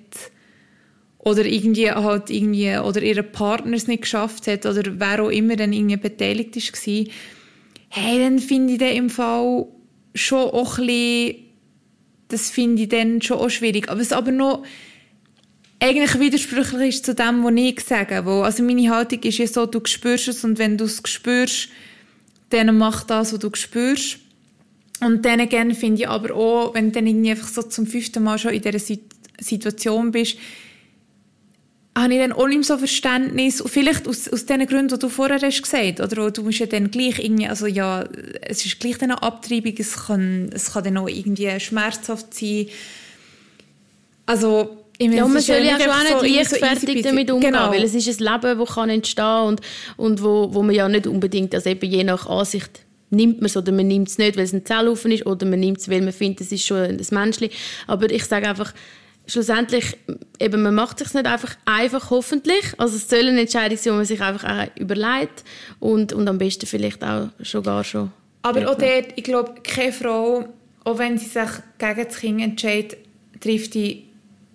oder 1.25 1.45
irgendwie 1.47 1.91
halt 1.91 2.31
irgendwie, 2.31 2.77
oder 2.77 3.03
ihr 3.03 3.23
Partner 3.23 3.77
es 3.77 3.87
nicht 3.87 4.03
geschafft 4.03 4.47
hat, 4.47 4.67
oder 4.67 4.83
wer 4.99 5.23
auch 5.23 5.31
immer 5.31 5.57
dann 5.57 5.73
irgendwie 5.73 5.97
beteiligt 5.97 6.57
ist, 6.57 6.73
war, 6.73 7.05
hey, 7.89 8.19
dann 8.19 8.39
finde 8.39 8.75
ich 8.75 8.79
den 8.79 8.97
im 8.97 9.11
Fall 9.11 9.67
schon 10.15 10.51
auch 10.51 10.79
ein 10.79 10.87
bisschen, 10.87 11.37
das 12.29 12.51
finde 12.51 12.83
ich 12.83 12.89
dann 12.89 13.23
schon 13.23 13.39
auch 13.39 13.51
schwierig. 13.51 13.89
Aber 13.89 14.01
es 14.01 14.13
aber 14.13 14.33
noch 14.33 14.65
eigentlich 15.81 16.19
widersprüchlich 16.19 16.97
ist 16.97 17.07
zu 17.07 17.15
dem, 17.15 17.45
was 17.45 17.53
ich 17.57 17.81
sage. 17.81 18.25
Wo, 18.25 18.43
also 18.43 18.63
meine 18.63 18.91
Haltung 18.91 19.21
ist 19.23 19.39
ja 19.39 19.47
so, 19.47 19.67
du 19.67 19.81
spürst 19.85 20.29
es 20.29 20.45
und 20.45 20.59
wenn 20.59 20.77
du 20.77 20.85
es 20.85 21.03
spürst, 21.05 21.69
dann 22.51 22.77
mach 22.77 23.05
das, 23.05 23.33
was 23.33 23.39
du 23.39 23.51
spürst. 23.55 24.19
Und 25.01 25.25
dann 25.25 25.49
gerne 25.49 25.75
finde 25.75 26.03
ich 26.03 26.09
aber 26.09 26.35
auch, 26.35 26.75
wenn 26.75 26.87
du 26.87 26.93
dann 26.93 27.07
irgendwie 27.07 27.31
einfach 27.31 27.49
so 27.49 27.63
zum 27.63 27.87
fünften 27.87 28.23
Mal 28.23 28.39
schon 28.39 28.53
in 28.53 28.63
dieser 28.63 28.97
Situation 29.41 30.11
bist, 30.11 30.39
habe 31.97 32.13
ich 32.13 32.21
dann 32.21 32.33
auch 32.33 32.49
nicht 32.49 32.65
so 32.65 32.77
Verständnis, 32.77 33.63
vielleicht 33.67 34.09
aus, 34.09 34.29
aus 34.29 34.47
den 34.47 34.67
Gründen, 34.67 34.89
die 34.89 34.99
du 34.99 35.09
vorher 35.09 35.41
hast 35.41 35.63
gesagt, 35.63 36.01
oder 36.01 36.31
du 36.31 36.43
musst 36.43 36.59
ja 36.59 36.67
dann 36.67 36.91
gleich 36.91 37.21
irgendwie, 37.21 37.47
also 37.47 37.67
ja, 37.67 38.05
es 38.43 38.67
ist 38.67 38.81
gleich 38.81 39.01
eine 39.01 39.23
Abtreibung, 39.23 39.75
es 39.79 40.07
kann, 40.07 40.51
es 40.53 40.73
kann 40.73 40.85
dann 40.85 40.97
auch 40.97 41.09
irgendwie 41.09 41.59
schmerzhaft 41.61 42.35
sein. 42.35 42.67
Also, 44.27 44.79
ich 44.99 45.07
meine, 45.07 45.21
ja, 45.21 45.29
man 45.29 45.41
soll 45.41 45.57
ja 45.59 45.79
schon 45.79 45.91
auch 45.91 46.23
nicht 46.23 46.51
so 46.51 46.57
leichtfertig 46.57 47.03
so 47.03 47.09
damit 47.11 47.31
umgehen, 47.31 47.53
genau. 47.53 47.71
weil 47.71 47.85
es 47.85 47.95
ist 47.95 48.21
ein 48.21 48.25
Leben, 48.25 48.59
das 48.59 48.75
kann 48.75 48.91
entstehen 48.91 49.43
und, 49.47 49.61
und 49.97 50.23
wo, 50.23 50.53
wo 50.53 50.63
man 50.63 50.75
ja 50.75 50.89
nicht 50.89 51.07
unbedingt, 51.07 51.55
also 51.55 51.71
eben 51.71 51.89
je 51.89 52.03
nach 52.03 52.27
Ansicht 52.27 52.81
nimmt 53.11 53.39
man 53.39 53.47
es 53.47 53.57
oder 53.57 53.71
man 53.71 53.87
nimmt 53.87 54.09
es 54.09 54.19
nicht, 54.19 54.37
weil 54.37 54.45
es 54.45 54.53
ein 54.53 54.65
Zellhaufen 54.65 55.13
ist 55.13 55.27
oder 55.27 55.47
man 55.47 55.61
nimmt 55.61 55.79
es, 55.79 55.89
weil 55.89 56.01
man 56.01 56.13
findet, 56.13 56.41
es 56.41 56.53
ist 56.53 56.67
schon 56.67 56.79
ein 56.79 57.01
Menschli. 57.11 57.51
Aber 57.87 58.11
ich 58.11 58.25
sage 58.25 58.49
einfach, 58.49 58.73
schlussendlich, 59.27 59.97
eben, 60.39 60.63
man 60.63 60.75
macht 60.75 60.99
sich 60.99 61.15
nicht 61.15 61.27
einfach 61.27 61.57
einfach, 61.65 62.11
hoffentlich. 62.11 62.65
Also 62.79 62.97
es 62.97 63.09
soll 63.09 63.29
eine 63.29 63.41
Entscheidung 63.41 63.77
sein, 63.77 63.93
die 63.93 63.97
man 63.97 64.05
sich 64.05 64.21
einfach 64.21 64.49
auch 64.49 64.81
überlegt 64.81 65.45
und, 65.81 66.13
und 66.13 66.29
am 66.29 66.39
besten 66.39 66.67
vielleicht 66.67 67.03
auch 67.03 67.29
schon 67.43 67.63
gar 67.63 67.85
schon. 67.85 68.11
Aber 68.43 68.71
auch 68.71 68.77
dort, 68.77 69.09
ich 69.17 69.25
glaube, 69.25 69.55
keine 69.63 69.93
Frau, 69.93 70.49
auch 70.85 70.99
wenn 70.99 71.17
sie 71.17 71.27
sich 71.27 71.51
gegen 71.79 72.05
das 72.05 72.17
Kind 72.19 72.43
entscheidet, 72.43 72.99
trifft 73.41 73.75
die 73.75 74.05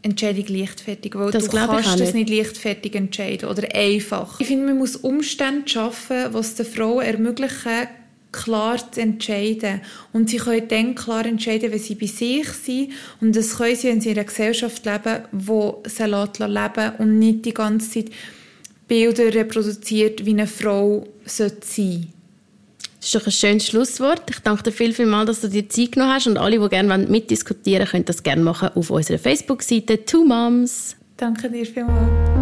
Entscheidung 0.01 0.45
leichtfertig, 0.47 1.15
weil 1.15 1.31
das 1.31 1.45
du 1.49 1.57
kannst 1.57 1.99
das 1.99 2.13
nicht 2.13 2.29
leichtfertig 2.29 2.95
entscheiden 2.95 3.49
oder 3.49 3.67
einfach. 3.75 4.39
Ich 4.39 4.47
finde, 4.47 4.67
man 4.67 4.77
muss 4.77 4.95
Umstände 4.95 5.67
schaffen, 5.67 6.31
die 6.31 6.37
es 6.37 6.55
der 6.55 6.65
Frau 6.65 7.01
ermöglichen, 7.01 7.87
klar 8.31 8.77
zu 8.91 9.01
entscheiden. 9.01 9.81
Und 10.13 10.29
sie 10.29 10.37
können 10.37 10.67
dann 10.67 10.95
klar 10.95 11.25
entscheiden, 11.25 11.71
wenn 11.71 11.79
sie 11.79 11.95
bei 11.95 12.05
sich 12.05 12.47
sind. 12.49 12.91
Und 13.21 13.35
das 13.35 13.57
können 13.57 13.75
sie, 13.75 13.87
wenn 13.87 14.01
sie 14.01 14.09
in 14.09 14.17
einer 14.17 14.25
Gesellschaft 14.25 14.85
leben, 14.85 15.23
wo 15.31 15.83
sie 15.85 16.03
leben 16.03 16.51
lassen 16.51 16.95
und 16.99 17.19
nicht 17.19 17.45
die 17.45 17.53
ganze 17.53 17.89
Zeit 17.91 18.11
Bilder 18.87 19.33
reproduziert, 19.33 20.25
wie 20.25 20.31
eine 20.31 20.47
Frau 20.47 21.07
sein 21.25 21.51
sollte. 21.61 22.07
Das 22.99 23.07
ist 23.07 23.15
doch 23.15 23.25
ein 23.25 23.31
schönes 23.31 23.67
Schlusswort. 23.67 24.23
Ich 24.29 24.39
danke 24.39 24.63
dir 24.63 24.71
viel, 24.71 24.93
viel 24.93 25.05
mal, 25.05 25.25
dass 25.25 25.39
du 25.39 25.47
dir 25.47 25.69
Zeit 25.69 25.93
genommen 25.93 26.13
hast. 26.13 26.27
Und 26.27 26.37
alle, 26.37 26.59
die 26.59 26.69
gerne 26.69 26.97
mitdiskutieren 26.97 27.81
wollen, 27.81 27.91
können 27.91 28.05
das 28.05 28.23
gerne 28.23 28.41
machen 28.41 28.69
auf 28.75 28.89
unserer 28.89 29.19
Facebook-Seite 29.19 30.03
Two 30.05 30.25
Moms. 30.25 30.97
Danke 31.15 31.49
dir 31.49 31.65
vielmals. 31.65 32.38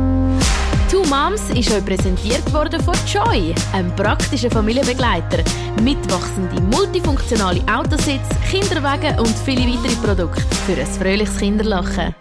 Two 0.89 1.03
Moms 1.03 1.49
ist 1.49 1.69
euch 1.73 1.85
präsentiert 1.85 2.53
worden 2.53 2.81
von 2.81 2.95
Joy, 3.05 3.53
einem 3.73 3.93
praktischen 3.93 4.49
Familienbegleiter. 4.49 5.43
Mitwachsende, 5.81 6.61
multifunktionale 6.61 7.61
Autositz, 7.69 8.23
Kinderwagen 8.49 9.19
und 9.19 9.35
viele 9.43 9.67
weitere 9.67 9.95
Produkte 9.97 10.55
für 10.65 10.79
ein 10.79 10.87
fröhliches 10.87 11.37
Kinderlachen. 11.37 12.15